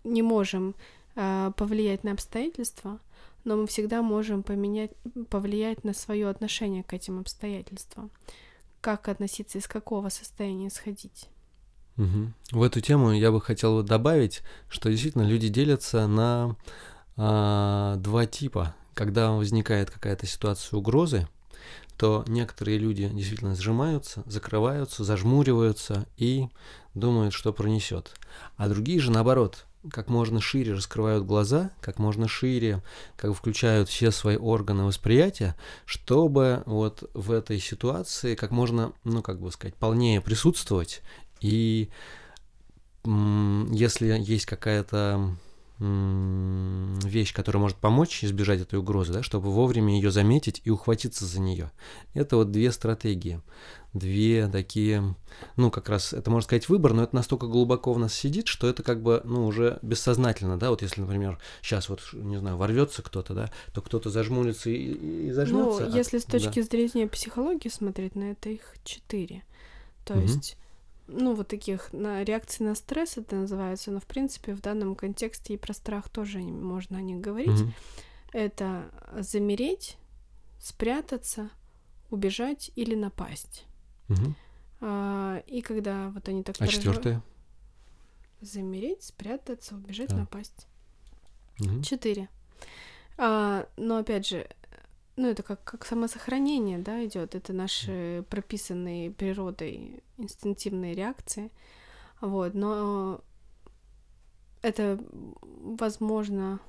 не 0.04 0.22
можем 0.22 0.76
а, 1.16 1.52
повлиять 1.52 2.04
на 2.04 2.14
обстоятельства, 2.14 3.00
но 3.44 3.58
мы 3.58 3.68
всегда 3.68 4.02
можем 4.02 4.44
поменять, 4.44 4.92
повлиять 5.30 5.84
на 5.84 5.94
свое 5.94 6.30
отношение 6.30 6.84
к 6.84 6.94
этим 6.94 7.20
обстоятельствам. 7.20 8.12
Как 8.82 9.08
относиться, 9.08 9.58
из 9.58 9.68
какого 9.68 10.10
состояния 10.10 10.68
исходить. 10.68 11.30
Мгм. 11.96 12.34
В 12.52 12.64
эту 12.64 12.82
тему 12.82 13.12
я 13.12 13.32
бы 13.32 13.40
хотел 13.40 13.84
добавить, 13.84 14.42
что 14.68 14.90
действительно 14.90 15.24
люди 15.24 15.50
делятся 15.50 16.08
на 16.08 16.56
а, 17.18 17.96
два 17.98 18.26
типа. 18.26 18.76
Когда 18.94 19.32
возникает 19.32 19.90
какая-то 19.90 20.26
ситуация 20.28 20.78
угрозы, 20.78 21.28
то 21.98 22.24
некоторые 22.28 22.78
люди 22.78 23.08
действительно 23.10 23.56
сжимаются, 23.56 24.24
закрываются, 24.26 25.04
зажмуриваются 25.04 26.06
и 26.18 26.48
думают, 26.94 27.34
что 27.34 27.54
пронесет. 27.54 28.14
А 28.58 28.68
другие 28.68 29.00
же 29.00 29.12
наоборот, 29.12 29.66
как 29.92 30.10
можно 30.10 30.40
шире 30.40 30.74
раскрывают 30.74 31.26
глаза, 31.26 31.72
как 31.82 32.00
можно 32.00 32.28
шире, 32.28 32.82
как 33.18 33.34
включают 33.34 33.90
все 33.90 34.12
свои 34.12 34.38
органы 34.38 34.84
восприятия, 34.84 35.56
чтобы 35.86 36.64
вот 36.66 37.10
в 37.14 37.32
этой 37.32 37.60
ситуации 37.60 38.36
как 38.36 38.52
можно, 38.52 38.94
ну 39.04 39.22
как 39.22 39.40
бы 39.40 39.52
сказать, 39.52 39.76
полнее 39.76 40.22
присутствовать 40.22 41.02
и 41.42 41.90
если 43.06 44.18
есть 44.18 44.46
какая-то 44.46 45.36
вещь, 45.80 47.34
которая 47.34 47.62
может 47.62 47.78
помочь 47.78 48.24
избежать 48.24 48.62
этой 48.62 48.80
угрозы, 48.80 49.12
да, 49.12 49.24
чтобы 49.24 49.52
вовремя 49.52 49.96
ее 49.96 50.12
заметить 50.12 50.62
и 50.64 50.70
ухватиться 50.70 51.26
за 51.26 51.40
нее. 51.42 51.72
Это 52.14 52.38
вот 52.38 52.52
две 52.52 52.72
стратегии, 52.72 53.42
две 53.92 54.48
такие, 54.48 55.16
ну 55.56 55.72
как 55.72 55.90
раз 55.90 56.14
это 56.14 56.30
можно 56.30 56.46
сказать 56.46 56.70
выбор, 56.70 56.94
но 56.94 57.04
это 57.04 57.16
настолько 57.16 57.48
глубоко 57.48 57.92
в 57.92 58.00
нас 58.00 58.14
сидит, 58.14 58.48
что 58.48 58.70
это 58.70 58.84
как 58.84 59.02
бы, 59.02 59.22
ну 59.24 59.46
уже 59.46 59.80
бессознательно, 59.82 60.58
да, 60.58 60.70
вот 60.70 60.84
если, 60.84 61.02
например, 61.02 61.40
сейчас 61.62 61.90
вот, 61.90 62.02
не 62.14 62.38
знаю, 62.38 62.58
ворвется 62.58 63.02
кто-то, 63.02 63.34
да, 63.34 63.52
то 63.74 63.82
кто-то 63.82 64.10
зажмурится 64.10 64.70
и, 64.70 65.28
и 65.28 65.32
зажмется. 65.32 65.88
Ну, 65.88 65.96
если 65.96 66.20
с 66.20 66.26
точки 66.26 66.62
да. 66.62 66.68
зрения 66.68 67.08
психологии 67.08 67.70
смотреть 67.70 68.16
на 68.16 68.32
это, 68.32 68.50
их 68.50 68.76
четыре. 68.84 69.44
То 70.06 70.14
Мгм. 70.14 70.24
есть 70.24 70.58
ну, 71.08 71.34
вот 71.36 71.48
таких 71.48 71.92
на 71.94 72.24
реакции 72.24 72.64
на 72.64 72.76
стресс 72.76 73.18
это 73.18 73.36
называется, 73.36 73.92
но 73.92 74.00
в 74.00 74.06
принципе 74.06 74.54
в 74.54 74.62
данном 74.62 74.96
контексте 74.96 75.54
и 75.54 75.58
про 75.58 75.74
страх 75.74 76.10
тоже 76.10 76.40
можно 76.40 76.98
о 76.98 77.02
них 77.02 77.20
говорить. 77.20 77.50
Мгм. 77.62 77.74
Это 78.32 78.92
замереть, 79.20 79.98
спрятаться, 80.60 81.50
убежать 82.10 82.72
или 82.76 82.96
напасть. 82.96 83.66
Мгм. 84.08 84.36
А, 84.82 85.44
и 85.48 85.62
когда 85.62 86.10
вот 86.10 86.28
они 86.30 86.44
так 86.44 86.56
А 86.56 86.60
проживают- 86.60 86.98
четвертое? 86.98 87.22
замереть, 88.42 89.04
спрятаться, 89.04 89.76
убежать, 89.76 90.10
Да. 90.10 90.18
напасть. 90.18 90.68
Мгм. 91.60 91.82
Четыре. 91.84 92.28
А, 93.18 93.68
но 93.78 93.98
опять 93.98 94.28
же, 94.28 94.48
ну 95.16 95.28
это 95.28 95.44
как, 95.44 95.64
как 95.64 95.86
самосохранение, 95.86 96.80
да, 96.80 97.06
идет. 97.06 97.36
Это 97.36 97.54
наши 97.54 98.26
прописанные 98.30 99.12
природой 99.12 100.04
инстинктивные 100.18 100.96
реакции. 100.96 101.52
Вот, 102.22 102.54
но 102.54 103.22
это 104.62 105.00
возможно 105.12 106.60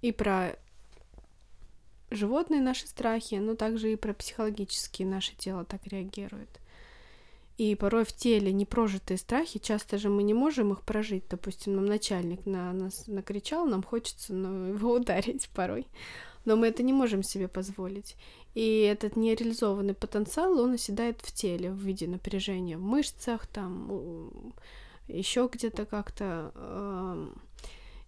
и 0.00 0.12
про 0.12 0.56
животные 2.10 2.60
наши 2.60 2.86
страхи, 2.86 3.36
но 3.36 3.54
также 3.54 3.92
и 3.92 3.96
про 3.96 4.12
психологические 4.12 5.08
наше 5.08 5.34
тело 5.36 5.64
так 5.64 5.86
реагирует. 5.86 6.60
И 7.58 7.74
порой 7.76 8.04
в 8.04 8.12
теле 8.12 8.52
непрожитые 8.52 9.18
страхи, 9.18 9.58
часто 9.58 9.98
же 9.98 10.08
мы 10.08 10.22
не 10.22 10.34
можем 10.34 10.72
их 10.72 10.82
прожить. 10.82 11.24
Допустим, 11.28 11.76
нам 11.76 11.86
начальник 11.86 12.46
на 12.46 12.72
нас 12.72 13.06
накричал, 13.06 13.66
нам 13.66 13.82
хочется 13.82 14.32
ну, 14.32 14.74
его 14.74 14.94
ударить 14.94 15.48
порой. 15.54 15.86
Но 16.44 16.56
мы 16.56 16.68
это 16.68 16.82
не 16.82 16.92
можем 16.92 17.22
себе 17.22 17.48
позволить. 17.48 18.16
И 18.54 18.80
этот 18.80 19.16
нереализованный 19.16 19.94
потенциал, 19.94 20.58
он 20.58 20.74
оседает 20.74 21.20
в 21.20 21.32
теле 21.32 21.70
в 21.70 21.78
виде 21.78 22.06
напряжения 22.06 22.76
в 22.76 22.82
мышцах, 22.82 23.46
там 23.46 24.52
еще 25.08 25.48
где-то 25.52 25.86
как-то. 25.86 26.52
эм, 26.54 27.42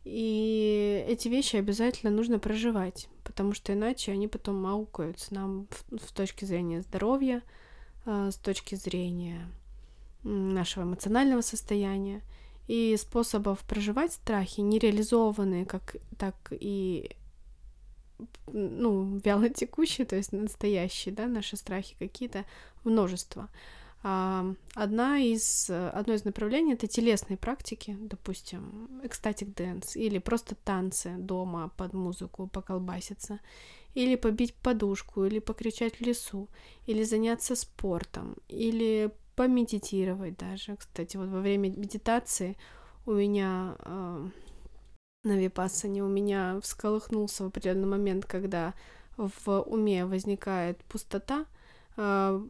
И 0.05 1.05
эти 1.09 1.29
вещи 1.29 1.57
обязательно 1.57 2.11
нужно 2.11 2.39
проживать, 2.39 3.09
потому 3.23 3.55
что 3.55 3.73
иначе 3.73 4.13
они 4.13 4.29
потом 4.29 4.67
аукаются 4.67 5.33
нам 5.35 5.67
в, 5.91 6.13
точке 6.13 6.45
зрения 6.47 6.83
здоровья, 6.83 7.43
э, 8.05 8.31
с 8.31 8.37
точки 8.37 8.75
зрения 8.75 9.49
нашего 10.23 10.85
эмоционального 10.85 11.43
состояния 11.43 12.23
и 12.67 12.97
способов 12.99 13.61
проживать 13.61 14.13
страхи, 14.13 14.61
нереализованные, 14.61 15.67
как 15.67 15.97
так 16.19 16.35
и 16.51 17.11
ну, 18.47 19.21
вялотекущие, 19.25 20.07
то 20.07 20.17
есть 20.17 20.33
настоящие, 20.33 21.15
да, 21.15 21.27
наши 21.27 21.57
страхи 21.57 21.97
какие-то, 21.99 22.45
множество. 22.85 23.49
А, 24.03 24.55
Одна 24.75 25.19
из, 25.19 25.71
одно 25.71 26.15
из 26.15 26.25
направлений— 26.25 26.73
это 26.75 26.87
телесные 26.87 27.39
практики, 27.39 27.97
допустим, 27.99 29.01
ecstatic 29.03 29.55
dance, 29.55 29.97
или 29.97 30.19
просто 30.19 30.55
танцы 30.55 31.15
дома 31.17 31.71
под 31.77 31.95
музыку, 31.95 32.47
поколбаситься, 32.47 33.41
или 33.95 34.17
побить 34.17 34.55
подушку, 34.55 35.25
или 35.25 35.39
покричать 35.39 35.97
в 35.97 36.01
лесу, 36.01 36.49
или 36.87 37.03
заняться 37.03 37.57
спортом, 37.57 38.37
или 38.49 39.11
помедитировать 39.37 40.37
даже. 40.37 40.77
Кстати, 40.77 41.17
вот 41.17 41.29
во 41.29 41.41
время 41.41 41.71
медитации 41.71 42.57
у 43.07 43.13
меня 43.13 43.77
э, 43.81 44.29
на 45.25 45.37
випассане 45.39 46.05
у 46.05 46.09
меня 46.09 46.61
всколыхнулся 46.63 47.45
в 47.45 47.47
определенный 47.49 47.89
момент, 47.89 48.27
когда 48.27 48.75
в 49.17 49.61
уме 49.63 50.05
возникает 50.07 50.79
пустота, 50.85 51.47
э, 51.97 52.41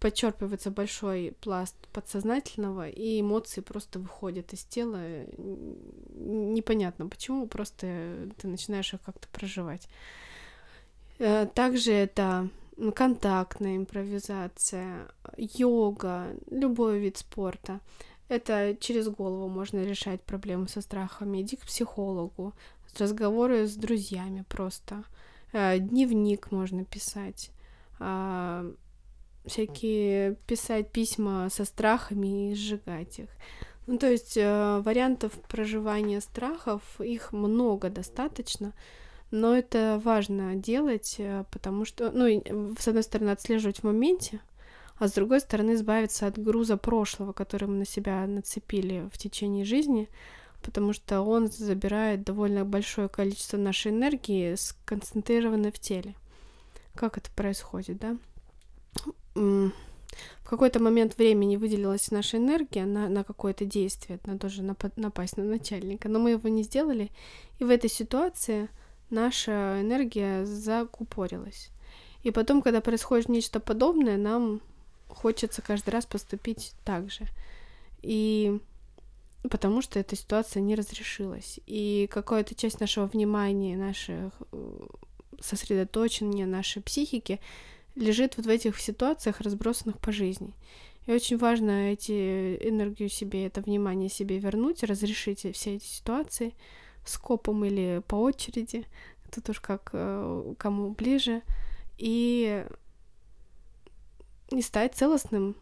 подчерпывается 0.00 0.70
большой 0.70 1.34
пласт 1.40 1.76
подсознательного, 1.92 2.88
и 2.88 3.20
эмоции 3.20 3.60
просто 3.60 3.98
выходят 3.98 4.52
из 4.52 4.64
тела. 4.64 5.00
Непонятно 5.38 7.08
почему, 7.08 7.46
просто 7.46 8.28
ты 8.36 8.48
начинаешь 8.48 8.92
их 8.92 9.00
как-то 9.02 9.28
проживать. 9.28 9.88
Э, 11.18 11.46
Также 11.46 11.92
это 11.92 12.50
контактная 12.94 13.76
импровизация, 13.76 15.08
йога, 15.36 16.26
любой 16.50 16.98
вид 16.98 17.18
спорта. 17.18 17.80
Это 18.28 18.76
через 18.80 19.08
голову 19.08 19.48
можно 19.48 19.82
решать 19.84 20.22
проблемы 20.22 20.68
со 20.68 20.80
страхами. 20.80 21.42
Иди 21.42 21.56
к 21.56 21.66
психологу, 21.66 22.54
разговоры 22.98 23.66
с 23.66 23.74
друзьями 23.76 24.44
просто. 24.48 25.04
Э, 25.52 25.78
Дневник 25.78 26.50
можно 26.50 26.84
писать. 26.84 27.50
а, 27.98 28.64
Всякие 29.44 30.36
писать 30.46 30.90
письма 30.90 31.48
со 31.50 31.66
страхами 31.66 32.52
и 32.52 32.54
сжигать 32.54 33.18
их. 33.18 33.28
Ну, 33.86 33.98
то 33.98 34.10
есть 34.10 34.38
э, 34.38 34.80
вариантов 34.82 35.32
проживания 35.48 36.22
страхов, 36.22 36.82
их 36.98 37.32
много 37.32 37.90
достаточно, 37.90 38.72
но 39.30 39.54
это 39.54 40.00
важно 40.02 40.54
делать, 40.54 41.16
э, 41.18 41.44
потому 41.50 41.84
что, 41.84 42.10
ну, 42.10 42.74
с 42.78 42.88
одной 42.88 43.02
стороны, 43.02 43.30
отслеживать 43.30 43.80
в 43.80 43.84
моменте, 43.84 44.40
а 44.98 45.08
с 45.08 45.12
другой 45.12 45.40
стороны, 45.40 45.74
избавиться 45.74 46.26
от 46.26 46.38
груза 46.38 46.76
прошлого, 46.76 47.32
который 47.32 47.68
мы 47.68 47.76
на 47.76 47.86
себя 47.86 48.26
нацепили 48.26 49.08
в 49.12 49.18
течение 49.18 49.64
жизни, 49.64 50.08
потому 50.62 50.92
что 50.92 51.20
он 51.20 51.48
забирает 51.48 52.24
довольно 52.24 52.64
большое 52.64 53.08
количество 53.08 53.56
нашей 53.56 53.92
энергии, 53.92 54.54
сконцентрированной 54.54 55.72
в 55.72 55.78
теле. 55.78 56.14
Как 56.94 57.18
это 57.18 57.30
происходит, 57.32 57.98
да? 57.98 58.16
В 59.34 60.48
какой-то 60.48 60.80
момент 60.80 61.18
времени 61.18 61.56
выделилась 61.56 62.12
наша 62.12 62.36
энергия 62.36 62.84
на, 62.84 63.08
на 63.08 63.24
какое-то 63.24 63.64
действие, 63.64 64.20
на 64.26 64.38
тоже 64.38 64.62
напа- 64.62 64.92
напасть 64.94 65.36
на 65.36 65.44
начальника, 65.44 66.08
но 66.08 66.20
мы 66.20 66.30
его 66.30 66.48
не 66.48 66.62
сделали, 66.62 67.10
и 67.58 67.64
в 67.64 67.70
этой 67.70 67.90
ситуации 67.90 68.68
наша 69.10 69.80
энергия 69.80 70.44
закупорилась. 70.46 71.70
И 72.22 72.30
потом, 72.30 72.62
когда 72.62 72.80
происходит 72.80 73.28
нечто 73.28 73.58
подобное, 73.58 74.16
нам 74.16 74.60
хочется 75.14 75.62
каждый 75.62 75.90
раз 75.90 76.06
поступить 76.06 76.72
так 76.84 77.10
же. 77.10 77.26
И 78.02 78.60
потому 79.50 79.82
что 79.82 79.98
эта 79.98 80.16
ситуация 80.16 80.60
не 80.60 80.74
разрешилась. 80.74 81.60
И 81.66 82.08
какая-то 82.10 82.54
часть 82.54 82.80
нашего 82.80 83.06
внимания, 83.06 83.76
наших 83.76 84.32
э, 84.52 84.86
сосредоточения, 85.40 86.46
нашей 86.46 86.82
психики 86.82 87.40
лежит 87.94 88.36
вот 88.36 88.46
в 88.46 88.48
этих 88.48 88.78
ситуациях, 88.80 89.40
разбросанных 89.40 89.98
по 90.00 90.12
жизни. 90.12 90.52
И 91.06 91.12
очень 91.12 91.36
важно 91.36 91.92
эти 91.92 92.56
энергию 92.66 93.08
себе, 93.08 93.46
это 93.46 93.60
внимание 93.60 94.08
себе 94.08 94.38
вернуть, 94.38 94.82
разрешить 94.82 95.46
все 95.54 95.76
эти 95.76 95.84
ситуации 95.84 96.54
скопом 97.04 97.64
или 97.64 98.02
по 98.08 98.16
очереди, 98.16 98.86
тут 99.30 99.50
уж 99.50 99.60
как 99.60 99.90
э, 99.92 100.54
кому 100.56 100.90
ближе, 100.92 101.42
и 101.98 102.66
не 104.54 104.62
стать 104.62 104.94
целостным 104.94 105.56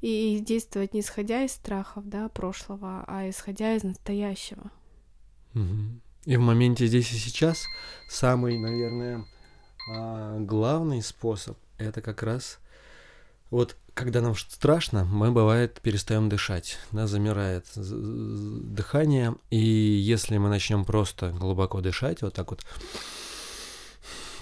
и 0.00 0.38
действовать 0.40 0.94
не 0.94 1.00
исходя 1.00 1.44
из 1.44 1.52
страхов, 1.52 2.08
да, 2.08 2.28
прошлого, 2.28 3.04
а 3.06 3.28
исходя 3.28 3.74
из 3.74 3.82
настоящего. 3.82 4.70
И 6.24 6.36
в 6.36 6.40
моменте 6.40 6.86
здесь 6.86 7.12
и 7.12 7.16
сейчас 7.16 7.64
самый, 8.08 8.58
наверное, 8.58 9.24
а, 9.90 10.38
главный 10.40 11.02
способ 11.02 11.56
это 11.78 12.02
как 12.02 12.22
раз 12.22 12.58
вот 13.50 13.76
когда 13.94 14.20
нам 14.20 14.36
страшно, 14.36 15.04
мы 15.04 15.32
бывает 15.32 15.80
перестаем 15.80 16.28
дышать, 16.28 16.78
да, 16.92 17.08
замирает 17.08 17.66
дыхание, 17.74 19.34
и 19.50 19.58
если 19.58 20.38
мы 20.38 20.48
начнем 20.48 20.84
просто 20.84 21.30
глубоко 21.30 21.80
дышать, 21.80 22.22
вот 22.22 22.34
так 22.34 22.50
вот 22.50 22.64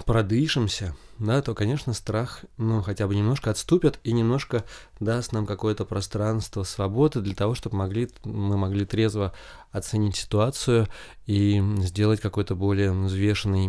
продышимся, 0.04 0.94
да, 1.18 1.40
то, 1.42 1.54
конечно, 1.54 1.92
страх, 1.92 2.44
ну, 2.56 2.82
хотя 2.82 3.06
бы 3.06 3.14
немножко 3.14 3.50
отступит 3.50 3.98
и 4.04 4.12
немножко 4.12 4.64
даст 5.00 5.32
нам 5.32 5.46
какое-то 5.46 5.84
пространство 5.84 6.62
свободы 6.62 7.20
для 7.20 7.34
того, 7.34 7.54
чтобы 7.54 7.76
могли, 7.76 8.08
мы 8.24 8.56
могли 8.56 8.84
трезво 8.84 9.32
оценить 9.70 10.16
ситуацию 10.16 10.88
и 11.26 11.62
сделать 11.78 12.20
какое-то 12.20 12.54
более 12.54 12.92
взвешенный, 12.92 13.68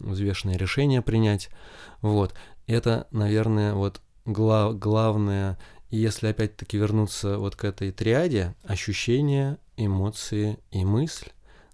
взвешенное 0.00 0.56
решение 0.56 1.02
принять. 1.02 1.50
Вот. 2.00 2.34
Это, 2.66 3.06
наверное, 3.10 3.74
вот 3.74 4.00
глав, 4.24 4.78
главное, 4.78 5.58
если 5.90 6.28
опять-таки 6.28 6.76
вернуться 6.78 7.38
вот 7.38 7.56
к 7.56 7.64
этой 7.64 7.92
триаде, 7.92 8.54
ощущения, 8.64 9.58
эмоции 9.76 10.58
и 10.70 10.84
мысль, 10.84 11.28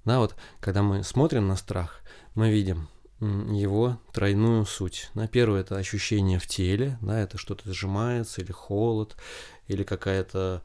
да, 0.05 0.19
вот 0.19 0.37
когда 0.61 0.83
мы 0.83 1.03
смотрим 1.03 1.49
на 1.49 1.57
страх, 1.57 2.01
мы 2.35 2.51
видим– 2.51 2.89
его 3.21 3.99
тройную 4.13 4.67
суть. 4.67 5.11
На 5.15 5.29
первое 5.29 5.61
это 5.61 5.77
ощущение 5.77 6.39
в 6.39 6.47
теле, 6.47 6.99
да, 7.01 7.21
это 7.21 7.39
что-то 7.39 7.73
сжимается, 7.73 8.41
или 8.41 8.53
холод, 8.53 9.17
или 9.69 9.83
какая-то 9.83 10.63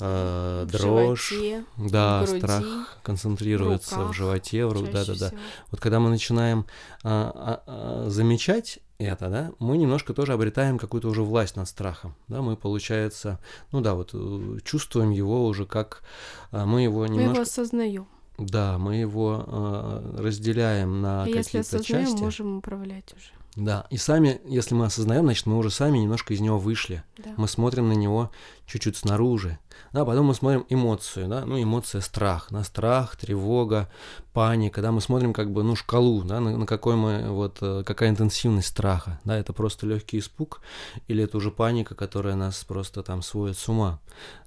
э, 0.00 0.66
дрожь, 0.70 1.30
животе, 1.30 1.64
да, 1.76 2.22
в 2.22 2.26
груди, 2.26 2.38
страх 2.38 2.98
концентрируется 3.02 3.94
в, 3.94 3.98
руках, 3.98 4.12
в 4.12 4.16
животе, 4.16 4.66
в 4.66 4.72
руках, 4.72 4.92
да, 4.92 5.04
да, 5.04 5.14
да. 5.14 5.26
всего. 5.28 5.40
Вот 5.70 5.80
когда 5.80 6.00
мы 6.00 6.10
начинаем 6.10 6.66
а, 7.02 7.32
а, 7.34 7.62
а, 7.66 8.10
замечать 8.10 8.78
это, 8.98 9.28
да, 9.28 9.52
мы 9.58 9.76
немножко 9.76 10.14
тоже 10.14 10.32
обретаем 10.32 10.78
какую-то 10.78 11.08
уже 11.08 11.22
власть 11.22 11.56
над 11.56 11.68
страхом, 11.68 12.14
да, 12.28 12.42
мы, 12.42 12.56
получается, 12.56 13.38
ну 13.70 13.80
да, 13.80 13.94
вот 13.94 14.10
э, 14.12 14.58
чувствуем 14.64 15.10
его 15.10 15.46
уже 15.46 15.66
как, 15.66 16.02
а, 16.50 16.64
мы 16.66 16.82
его 16.82 17.06
немножко... 17.06 17.28
Мы 17.28 17.34
его 17.34 17.42
осознаем. 17.42 18.08
Да, 18.38 18.78
мы 18.78 18.96
его 18.96 19.44
э, 19.46 20.16
разделяем 20.18 21.02
на 21.02 21.26
если 21.26 21.58
какие-то 21.58 21.76
осознаем, 21.76 22.06
части. 22.06 22.22
можем 22.22 22.58
управлять 22.58 23.12
уже. 23.16 23.38
Да, 23.56 23.86
и 23.90 23.96
сами, 23.96 24.40
если 24.44 24.76
мы 24.76 24.84
осознаем, 24.84 25.24
значит, 25.24 25.46
мы 25.46 25.58
уже 25.58 25.70
сами 25.70 25.98
немножко 25.98 26.32
из 26.32 26.38
него 26.38 26.60
вышли. 26.60 27.02
Да. 27.16 27.30
Мы 27.36 27.48
смотрим 27.48 27.88
на 27.88 27.94
него 27.94 28.30
чуть-чуть 28.66 28.96
снаружи. 28.96 29.58
Да, 29.92 30.04
потом 30.04 30.26
мы 30.26 30.34
смотрим 30.34 30.64
эмоцию, 30.68 31.26
да, 31.28 31.44
ну, 31.44 31.60
эмоция 31.60 32.00
страх, 32.00 32.52
на 32.52 32.62
страх, 32.62 33.16
тревога, 33.16 33.88
паника, 34.32 34.82
да, 34.82 34.92
мы 34.92 35.00
смотрим 35.00 35.32
как 35.32 35.50
бы, 35.50 35.64
ну, 35.64 35.74
шкалу, 35.74 36.22
да, 36.22 36.38
на, 36.38 36.56
на 36.56 36.66
какой 36.66 36.94
мы, 36.94 37.30
вот, 37.30 37.58
э, 37.60 37.82
какая 37.84 38.10
интенсивность 38.10 38.68
страха, 38.68 39.18
да, 39.24 39.36
это 39.36 39.52
просто 39.52 39.86
легкий 39.86 40.18
испуг 40.18 40.60
или 41.08 41.24
это 41.24 41.36
уже 41.36 41.50
паника, 41.50 41.94
которая 41.94 42.36
нас 42.36 42.64
просто 42.64 43.02
там 43.02 43.22
сводит 43.22 43.58
с 43.58 43.68
ума, 43.68 43.98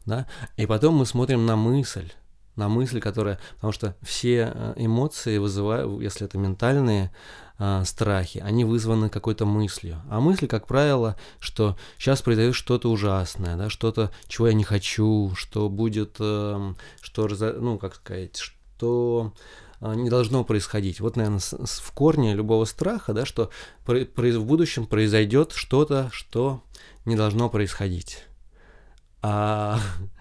да, 0.06 0.28
и 0.58 0.66
потом 0.66 0.96
мы 0.96 1.06
смотрим 1.06 1.46
на 1.46 1.56
мысль, 1.56 2.12
на 2.62 2.70
мысль, 2.70 3.00
которая... 3.00 3.40
Потому 3.56 3.74
что 3.74 3.96
все 4.02 4.52
э, 4.54 4.74
эмоции 4.78 5.40
вызывают, 5.40 6.00
если 6.02 6.28
это 6.28 6.38
ментальные 6.38 7.12
э, 7.58 7.84
страхи, 7.86 8.38
они 8.38 8.66
вызваны 8.66 9.10
какой-то 9.10 9.46
мыслью. 9.46 10.02
А 10.10 10.20
мысль, 10.20 10.48
как 10.48 10.68
правило, 10.68 11.18
что 11.40 11.76
сейчас 11.98 12.22
произойдет 12.22 12.56
что-то 12.56 12.92
ужасное, 12.92 13.58
да, 13.58 13.70
что-то, 13.70 14.12
чего 14.28 14.48
я 14.48 14.54
не 14.54 14.64
хочу, 14.64 15.34
что 15.36 15.70
будет, 15.70 16.18
э, 16.20 16.74
что, 17.02 17.28
ну, 17.60 17.80
как 17.80 17.96
сказать, 17.96 18.38
что 18.38 19.34
э, 19.80 19.96
не 19.96 20.12
должно 20.12 20.44
происходить. 20.44 21.00
Вот, 21.00 21.16
наверное, 21.16 21.40
в 21.40 21.92
корне 21.94 22.36
любого 22.36 22.66
страха, 22.66 23.14
да, 23.14 23.26
что 23.26 23.50
в 23.88 24.46
будущем 24.46 24.86
произойдет 24.86 25.54
что-то, 25.54 26.10
что 26.14 26.62
не 27.06 27.16
должно 27.16 27.50
происходить. 27.50 28.24
А 29.24 29.80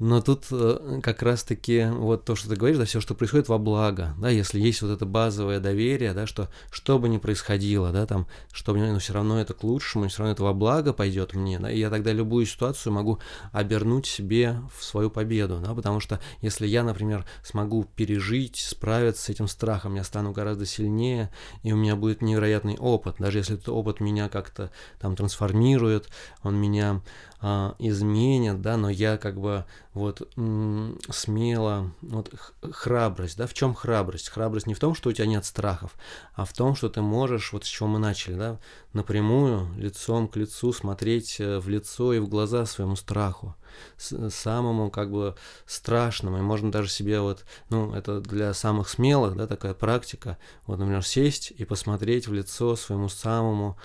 но 0.00 0.22
тут 0.22 0.46
э, 0.50 1.00
как 1.02 1.22
раз-таки 1.22 1.86
вот 1.92 2.24
то, 2.24 2.34
что 2.34 2.48
ты 2.48 2.56
говоришь, 2.56 2.78
да, 2.78 2.86
все, 2.86 3.02
что 3.02 3.14
происходит 3.14 3.48
во 3.48 3.58
благо, 3.58 4.14
да, 4.18 4.30
если 4.30 4.58
есть 4.58 4.80
вот 4.80 4.90
это 4.90 5.04
базовое 5.04 5.60
доверие, 5.60 6.14
да, 6.14 6.26
что 6.26 6.48
что 6.70 6.98
бы 6.98 7.10
ни 7.10 7.18
происходило, 7.18 7.92
да, 7.92 8.06
там, 8.06 8.26
что 8.50 8.72
мне, 8.72 8.90
ну, 8.90 8.98
все 8.98 9.12
равно 9.12 9.38
это 9.38 9.52
к 9.52 9.62
лучшему, 9.62 10.08
все 10.08 10.20
равно 10.20 10.32
это 10.32 10.42
во 10.42 10.54
благо 10.54 10.94
пойдет 10.94 11.34
мне, 11.34 11.58
да, 11.58 11.70
и 11.70 11.78
я 11.78 11.90
тогда 11.90 12.12
любую 12.12 12.46
ситуацию 12.46 12.94
могу 12.94 13.18
обернуть 13.52 14.06
себе 14.06 14.62
в 14.74 14.82
свою 14.82 15.10
победу, 15.10 15.60
да, 15.62 15.74
потому 15.74 16.00
что 16.00 16.18
если 16.40 16.66
я, 16.66 16.82
например, 16.82 17.26
смогу 17.44 17.84
пережить, 17.84 18.56
справиться 18.56 19.24
с 19.24 19.28
этим 19.28 19.48
страхом, 19.48 19.96
я 19.96 20.04
стану 20.04 20.32
гораздо 20.32 20.64
сильнее, 20.64 21.30
и 21.62 21.74
у 21.74 21.76
меня 21.76 21.94
будет 21.94 22.22
невероятный 22.22 22.78
опыт, 22.78 23.16
даже 23.18 23.36
если 23.36 23.56
этот 23.56 23.68
опыт 23.68 24.00
меня 24.00 24.30
как-то 24.30 24.70
там 24.98 25.14
трансформирует, 25.14 26.08
он 26.42 26.56
меня 26.56 27.02
а, 27.42 27.74
изменят, 27.78 28.60
да, 28.60 28.76
но 28.76 28.90
я 28.90 29.16
как 29.16 29.40
бы 29.40 29.64
вот 29.94 30.28
м, 30.36 30.98
смело, 31.08 31.90
вот 32.02 32.32
храбрость, 32.70 33.38
да, 33.38 33.46
в 33.46 33.54
чем 33.54 33.74
храбрость? 33.74 34.28
Храбрость 34.28 34.66
не 34.66 34.74
в 34.74 34.78
том, 34.78 34.94
что 34.94 35.08
у 35.08 35.12
тебя 35.12 35.26
нет 35.26 35.44
страхов, 35.44 35.94
а 36.34 36.44
в 36.44 36.52
том, 36.52 36.76
что 36.76 36.88
ты 36.90 37.00
можешь, 37.00 37.52
вот 37.52 37.64
с 37.64 37.68
чего 37.68 37.88
мы 37.88 37.98
начали, 37.98 38.34
да, 38.34 38.58
напрямую, 38.92 39.68
лицом 39.76 40.28
к 40.28 40.36
лицу 40.36 40.72
смотреть 40.72 41.40
э, 41.40 41.58
в 41.58 41.68
лицо 41.68 42.12
и 42.12 42.18
в 42.18 42.28
глаза 42.28 42.66
своему 42.66 42.94
страху, 42.96 43.54
с- 43.96 44.30
самому 44.30 44.90
как 44.90 45.10
бы 45.10 45.34
страшному, 45.64 46.38
и 46.38 46.42
можно 46.42 46.70
даже 46.70 46.90
себе 46.90 47.20
вот, 47.20 47.44
ну, 47.70 47.94
это 47.94 48.20
для 48.20 48.52
самых 48.52 48.88
смелых, 48.88 49.34
да, 49.36 49.46
такая 49.46 49.72
практика, 49.72 50.36
вот, 50.66 50.78
например, 50.78 51.04
сесть 51.04 51.52
и 51.56 51.64
посмотреть 51.64 52.28
в 52.28 52.34
лицо 52.34 52.76
своему 52.76 53.08
самому 53.08 53.78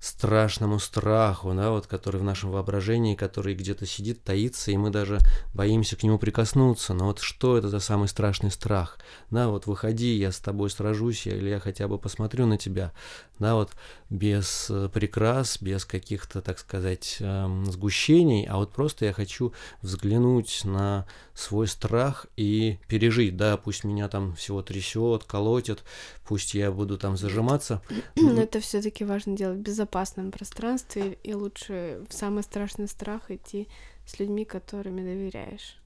страшному 0.00 0.78
страху, 0.78 1.52
да, 1.54 1.70
вот, 1.70 1.86
который 1.86 2.20
в 2.20 2.24
нашем 2.24 2.50
воображении, 2.50 3.14
который 3.14 3.54
где-то 3.54 3.86
сидит, 3.86 4.22
таится, 4.22 4.70
и 4.70 4.76
мы 4.76 4.90
даже 4.90 5.18
боимся 5.54 5.96
к 5.96 6.02
нему 6.02 6.18
прикоснуться. 6.18 6.94
Но 6.94 7.06
вот 7.06 7.18
что 7.18 7.56
это 7.56 7.68
за 7.68 7.80
самый 7.80 8.08
страшный 8.08 8.50
страх? 8.50 8.98
Да, 9.30 9.48
вот 9.48 9.66
выходи, 9.66 10.16
я 10.16 10.30
с 10.30 10.38
тобой 10.38 10.70
сражусь, 10.70 11.26
или 11.26 11.48
я 11.48 11.60
хотя 11.60 11.88
бы 11.88 11.98
посмотрю 11.98 12.46
на 12.46 12.58
тебя, 12.58 12.92
да, 13.38 13.54
вот 13.54 13.70
без 14.10 14.68
э, 14.70 14.88
прикрас, 14.88 15.60
без 15.60 15.84
каких-то, 15.84 16.40
так 16.40 16.58
сказать, 16.58 17.18
эм, 17.20 17.66
сгущений, 17.66 18.46
а 18.46 18.56
вот 18.56 18.72
просто 18.72 19.04
я 19.04 19.12
хочу 19.12 19.52
взглянуть 19.82 20.62
на 20.64 21.06
свой 21.34 21.66
страх 21.66 22.26
и 22.36 22.78
пережить, 22.88 23.36
да, 23.36 23.56
пусть 23.58 23.84
меня 23.84 24.08
там 24.08 24.34
всего 24.34 24.62
трясет, 24.62 25.24
колотит, 25.24 25.84
пусть 26.26 26.54
я 26.54 26.72
буду 26.72 26.96
там 26.96 27.16
зажиматься, 27.16 27.82
Но 28.16 28.40
это 28.40 28.60
все-таки 28.60 29.04
важно 29.04 29.36
делать 29.36 29.58
в 29.58 29.62
безопасном 29.62 30.30
пространстве 30.32 31.18
и 31.22 31.34
лучше 31.34 32.04
в 32.08 32.14
самый 32.14 32.42
страшный 32.42 32.88
страх 32.88 33.30
идти 33.30 33.68
с 34.06 34.18
людьми, 34.18 34.44
которыми 34.44 35.02
доверяешь. 35.02 35.76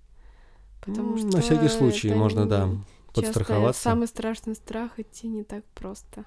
Потому 0.80 1.16
что 1.16 1.26
на 1.26 1.40
всякий 1.40 1.68
случай 1.68 2.12
можно, 2.14 2.46
да, 2.46 2.68
часто 3.14 3.32
подстраховаться. 3.32 3.80
в 3.80 3.82
самый 3.82 4.06
страшный 4.08 4.54
страх 4.54 4.98
идти 4.98 5.28
не 5.28 5.44
так 5.44 5.64
просто. 5.74 6.24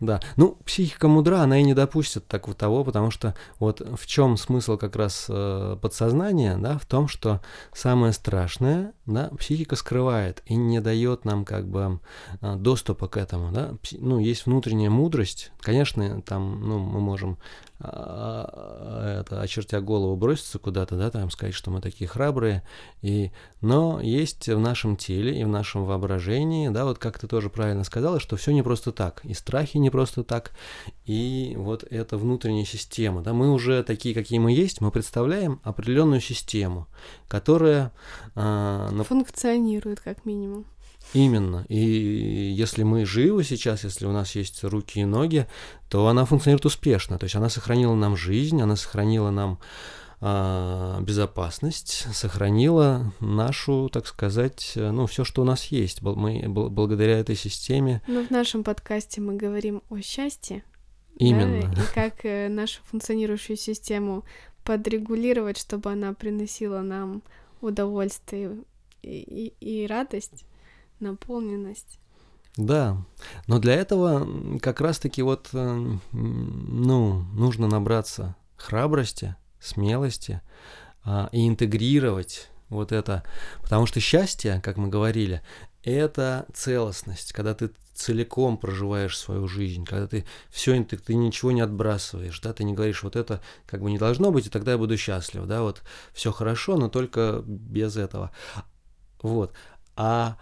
Да, 0.00 0.20
ну, 0.36 0.58
психика 0.64 1.08
мудра, 1.08 1.40
она 1.40 1.60
и 1.60 1.62
не 1.62 1.72
допустит 1.72 2.26
так 2.26 2.48
вот 2.48 2.58
того, 2.58 2.84
потому 2.84 3.10
что 3.10 3.34
вот 3.58 3.80
в 3.80 4.06
чем 4.06 4.36
смысл 4.36 4.76
как 4.76 4.96
раз 4.96 5.26
э, 5.28 5.76
подсознания, 5.80 6.56
да, 6.58 6.78
в 6.78 6.84
том, 6.84 7.06
что 7.08 7.40
самое 7.72 8.12
страшное, 8.12 8.92
да, 9.06 9.30
психика 9.38 9.76
скрывает 9.76 10.42
и 10.46 10.56
не 10.56 10.80
дает 10.80 11.24
нам 11.24 11.44
как 11.44 11.68
бы 11.68 12.00
э, 12.40 12.56
доступа 12.56 13.06
к 13.08 13.16
этому, 13.16 13.52
да, 13.52 13.70
Пси- 13.82 13.98
ну, 14.00 14.18
есть 14.18 14.46
внутренняя 14.46 14.90
мудрость, 14.90 15.52
конечно, 15.60 16.20
там, 16.22 16.60
ну, 16.68 16.78
мы 16.78 17.00
можем 17.00 17.38
это, 17.80 19.40
очертя 19.40 19.80
голову, 19.80 20.16
броситься 20.16 20.58
куда-то, 20.58 20.96
да, 20.96 21.10
там 21.10 21.30
сказать, 21.30 21.54
что 21.54 21.70
мы 21.70 21.80
такие 21.80 22.06
храбрые, 22.06 22.62
и, 23.02 23.32
но 23.60 24.00
есть 24.00 24.48
в 24.48 24.58
нашем 24.58 24.96
теле 24.96 25.40
и 25.40 25.44
в 25.44 25.48
нашем 25.48 25.84
воображении, 25.84 26.68
да, 26.68 26.84
вот 26.84 26.98
как 26.98 27.18
ты 27.18 27.26
тоже 27.26 27.50
правильно 27.50 27.84
сказала, 27.84 28.20
что 28.20 28.36
все 28.36 28.52
не 28.52 28.62
просто 28.62 28.92
так, 28.92 29.24
и 29.24 29.34
страхи 29.34 29.76
не 29.78 29.90
просто 29.90 30.22
так. 30.22 30.52
И 31.04 31.54
вот 31.56 31.84
эта 31.90 32.16
внутренняя 32.16 32.64
система. 32.64 33.22
Да, 33.22 33.32
мы 33.32 33.52
уже 33.52 33.82
такие, 33.82 34.14
какие 34.14 34.38
мы 34.38 34.52
есть, 34.52 34.80
мы 34.80 34.90
представляем 34.90 35.60
определенную 35.62 36.20
систему, 36.20 36.86
которая... 37.28 37.92
Э, 38.36 39.02
Функционирует 39.04 40.00
как 40.00 40.24
минимум. 40.24 40.64
Именно. 41.12 41.64
И 41.68 41.76
если 41.76 42.82
мы 42.82 43.06
живы 43.06 43.44
сейчас, 43.44 43.84
если 43.84 44.06
у 44.06 44.12
нас 44.12 44.34
есть 44.34 44.64
руки 44.64 45.00
и 45.00 45.04
ноги, 45.04 45.46
то 45.88 46.08
она 46.08 46.24
функционирует 46.24 46.66
успешно. 46.66 47.18
То 47.18 47.24
есть 47.24 47.36
она 47.36 47.48
сохранила 47.48 47.94
нам 47.94 48.16
жизнь, 48.16 48.60
она 48.60 48.74
сохранила 48.74 49.30
нам 49.30 49.60
э, 50.20 50.98
безопасность, 51.02 52.06
сохранила 52.12 53.12
нашу, 53.20 53.88
так 53.92 54.06
сказать, 54.06 54.72
ну, 54.74 55.06
все, 55.06 55.24
что 55.24 55.42
у 55.42 55.44
нас 55.44 55.66
есть. 55.66 56.02
Мы 56.02 56.44
благодаря 56.48 57.18
этой 57.18 57.36
системе. 57.36 58.02
Ну, 58.08 58.26
в 58.26 58.30
нашем 58.30 58.64
подкасте 58.64 59.20
мы 59.20 59.36
говорим 59.36 59.82
о 59.90 60.00
счастье. 60.00 60.64
Именно. 61.18 61.72
Да, 61.72 61.82
и 61.82 61.84
как 61.94 62.24
э, 62.24 62.48
нашу 62.48 62.80
функционирующую 62.90 63.56
систему 63.56 64.24
подрегулировать, 64.64 65.58
чтобы 65.58 65.92
она 65.92 66.12
приносила 66.12 66.80
нам 66.80 67.22
удовольствие 67.60 68.56
и, 69.02 69.52
и, 69.60 69.82
и 69.82 69.86
радость 69.86 70.44
наполненность. 71.04 72.00
Да, 72.56 73.04
но 73.46 73.58
для 73.58 73.74
этого 73.74 74.58
как 74.60 74.80
раз-таки 74.80 75.22
вот, 75.22 75.50
э, 75.52 75.96
ну, 76.12 77.20
нужно 77.32 77.66
набраться 77.66 78.36
храбрости, 78.56 79.34
смелости 79.60 80.40
а, 81.04 81.28
и 81.32 81.48
интегрировать 81.48 82.50
вот 82.68 82.92
это, 82.92 83.24
потому 83.60 83.86
что 83.86 84.00
счастье, 84.00 84.60
как 84.62 84.76
мы 84.76 84.88
говорили, 84.88 85.42
это 85.82 86.46
целостность, 86.54 87.32
когда 87.32 87.54
ты 87.54 87.70
целиком 87.92 88.56
проживаешь 88.56 89.18
свою 89.18 89.46
жизнь, 89.46 89.84
когда 89.84 90.06
ты 90.06 90.24
все, 90.50 90.82
ты, 90.84 90.96
ты 90.96 91.14
ничего 91.14 91.52
не 91.52 91.60
отбрасываешь, 91.60 92.40
да, 92.40 92.52
ты 92.52 92.64
не 92.64 92.72
говоришь, 92.72 93.02
вот 93.02 93.16
это 93.16 93.40
как 93.66 93.82
бы 93.82 93.90
не 93.90 93.98
должно 93.98 94.30
быть, 94.30 94.46
и 94.46 94.50
тогда 94.50 94.72
я 94.72 94.78
буду 94.78 94.96
счастлив, 94.96 95.44
да, 95.46 95.62
вот 95.62 95.82
все 96.12 96.32
хорошо, 96.32 96.76
но 96.76 96.88
только 96.88 97.42
без 97.46 97.96
этого. 97.96 98.30
Вот. 99.22 99.52
А 99.96 100.36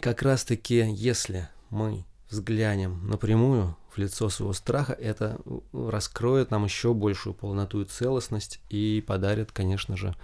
как 0.00 0.22
раз-таки, 0.22 0.86
если 0.90 1.48
мы 1.70 2.04
взглянем 2.30 3.06
напрямую 3.08 3.76
в 3.90 3.98
лицо 3.98 4.28
своего 4.28 4.52
страха, 4.52 4.92
это 4.92 5.38
раскроет 5.72 6.50
нам 6.50 6.64
еще 6.64 6.94
большую 6.94 7.34
полноту 7.34 7.82
и 7.82 7.84
целостность 7.84 8.60
и 8.68 9.04
подарит, 9.06 9.52
конечно 9.52 9.96
же, 9.96 10.14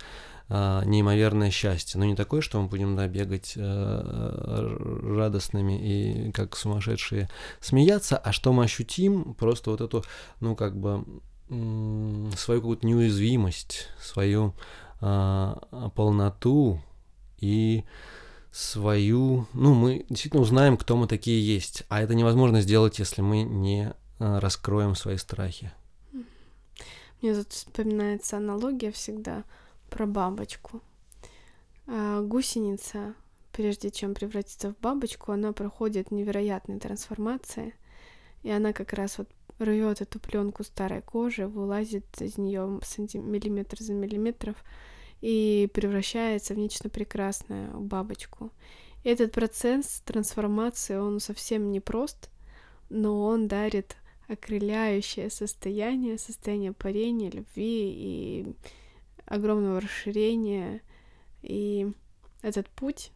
а, 0.49 0.83
неимоверное 0.85 1.51
счастье. 1.51 1.99
Но 1.99 2.05
не 2.05 2.17
такое, 2.17 2.41
что 2.41 2.61
мы 2.61 2.69
будем 2.69 2.97
да, 2.97 3.07
бегать 3.07 3.53
э, 3.55 4.77
радостными 5.17 6.27
и 6.29 6.33
как 6.33 6.57
сумасшедшие 6.57 7.31
смеяться, 7.61 8.17
а 8.17 8.33
что 8.33 8.53
мы 8.53 8.65
ощутим 8.65 9.35
просто 9.35 9.71
вот 9.71 9.81
эту, 9.81 10.05
ну, 10.41 10.57
как 10.57 10.77
бы 10.77 11.05
свою 12.37 12.61
какую-то 12.61 12.87
неуязвимость, 12.87 13.89
свою 14.01 14.55
а, 15.01 15.91
полноту 15.95 16.81
и 17.39 17.85
свою, 18.53 19.47
ну, 19.53 19.75
мы 19.75 20.05
действительно 20.09 20.43
узнаем, 20.43 20.77
кто 20.77 20.97
мы 20.97 21.07
такие 21.07 21.45
есть. 21.45 21.85
А 21.89 22.01
это 22.01 22.15
невозможно 22.15 22.61
сделать, 22.61 22.99
если 22.99 23.23
мы 23.23 23.43
не 23.43 23.93
э, 24.19 24.39
раскроем 24.39 24.95
свои 24.95 25.17
страхи. 25.17 25.73
Мне 27.23 27.35
тут 27.35 27.53
вспоминается 27.53 28.39
аналогия 28.39 28.91
всегда 28.91 29.45
про 29.91 30.07
бабочку. 30.07 30.81
А, 31.87 32.23
гусеница, 32.23 33.15
прежде 33.53 33.91
чем 33.91 34.15
превратиться 34.15 34.73
в 34.73 34.81
бабочку, 34.81 35.33
она 35.33 35.53
проходит 35.53 36.11
невероятные 36.11 36.79
трансформации, 36.79 37.75
и 38.43 38.51
она 38.51 38.73
как 38.73 38.93
раз 38.95 39.19
вот 39.19 39.29
рвет 39.59 40.01
эту 40.01 40.19
пленку 40.19 40.65
старой 40.65 41.03
кожи, 41.03 41.47
вылазит 41.47 42.07
из 42.21 42.39
нее 42.39 42.63
миллиметр 42.67 43.83
за 43.83 43.93
миллиметров, 43.93 44.57
и 45.21 45.71
превращается 45.73 46.55
в 46.55 46.59
нечто 46.59 46.89
прекрасное, 46.89 47.71
в 47.71 47.83
бабочку. 47.83 48.51
И 49.05 49.09
этот 49.09 49.33
процесс 49.33 50.03
трансформации, 50.05 50.97
он 50.97 51.21
совсем 51.21 51.71
не 51.71 51.81
прост, 51.81 52.31
но 52.89 53.25
он 53.25 53.49
дарит 53.49 53.97
окрыляющее 54.29 55.31
состояние, 55.31 56.19
состояние 56.19 56.73
парения, 56.73 57.31
любви 57.31 57.93
и 57.93 58.47
огромного 59.27 59.81
расширения. 59.81 60.83
И 61.43 61.93
этот 62.43 62.69
путь, 62.69 63.13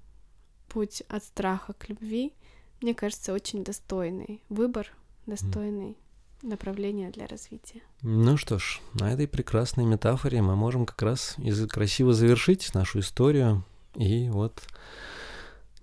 путь 0.68 1.02
от 1.08 1.22
страха 1.24 1.72
к 1.74 1.88
любви, 1.88 2.32
мне 2.80 2.94
кажется, 2.94 3.32
очень 3.32 3.64
достойный 3.64 4.42
выбор, 4.48 4.92
достойный 5.26 5.96
направление 6.44 7.10
для 7.10 7.26
развития. 7.26 7.80
Ну 8.02 8.36
что 8.36 8.58
ж, 8.58 8.80
на 8.94 9.12
этой 9.12 9.26
прекрасной 9.26 9.84
метафоре 9.84 10.42
мы 10.42 10.56
можем 10.56 10.86
как 10.86 11.02
раз 11.02 11.34
из 11.38 11.66
красиво 11.66 12.12
завершить 12.12 12.72
нашу 12.74 13.00
историю 13.00 13.64
и 13.96 14.28
вот 14.28 14.62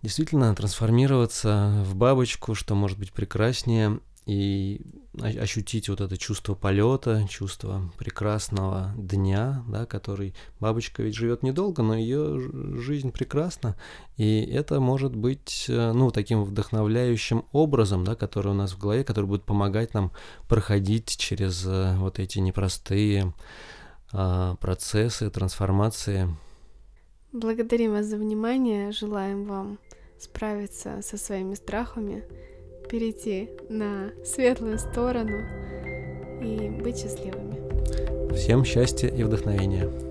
действительно 0.01 0.55
трансформироваться 0.55 1.83
в 1.85 1.95
бабочку, 1.95 2.55
что 2.55 2.75
может 2.75 2.97
быть 2.97 3.11
прекраснее, 3.11 3.99
и 4.31 4.79
ощутить 5.21 5.89
вот 5.89 5.99
это 5.99 6.17
чувство 6.17 6.55
полета, 6.55 7.27
чувство 7.29 7.91
прекрасного 7.97 8.93
дня, 8.95 9.61
да, 9.67 9.85
который 9.85 10.33
бабочка 10.61 11.03
ведь 11.03 11.15
живет 11.15 11.43
недолго, 11.43 11.83
но 11.83 11.97
ее 11.97 12.39
жизнь 12.79 13.11
прекрасна, 13.11 13.75
и 14.15 14.41
это 14.41 14.79
может 14.79 15.13
быть, 15.13 15.65
э, 15.67 15.91
ну, 15.91 16.11
таким 16.11 16.45
вдохновляющим 16.45 17.43
образом, 17.51 18.05
да, 18.05 18.15
который 18.15 18.53
у 18.53 18.55
нас 18.55 18.71
в 18.71 18.79
голове, 18.79 19.03
который 19.03 19.25
будет 19.25 19.43
помогать 19.43 19.93
нам 19.93 20.13
проходить 20.47 21.17
через 21.17 21.65
э, 21.67 21.97
вот 21.97 22.19
эти 22.19 22.39
непростые 22.39 23.33
а, 24.13 24.55
процессы, 24.55 25.29
трансформации. 25.29 26.29
Благодарим 27.33 27.91
вас 27.91 28.05
за 28.05 28.17
внимание, 28.17 28.93
желаем 28.93 29.43
вам 29.43 29.77
справиться 30.19 31.01
со 31.01 31.17
своими 31.17 31.55
страхами, 31.55 32.23
перейти 32.91 33.49
на 33.69 34.11
светлую 34.21 34.77
сторону 34.77 35.37
и 36.41 36.69
быть 36.69 36.97
счастливыми. 36.97 38.35
Всем 38.35 38.65
счастья 38.65 39.07
и 39.07 39.23
вдохновения. 39.23 40.10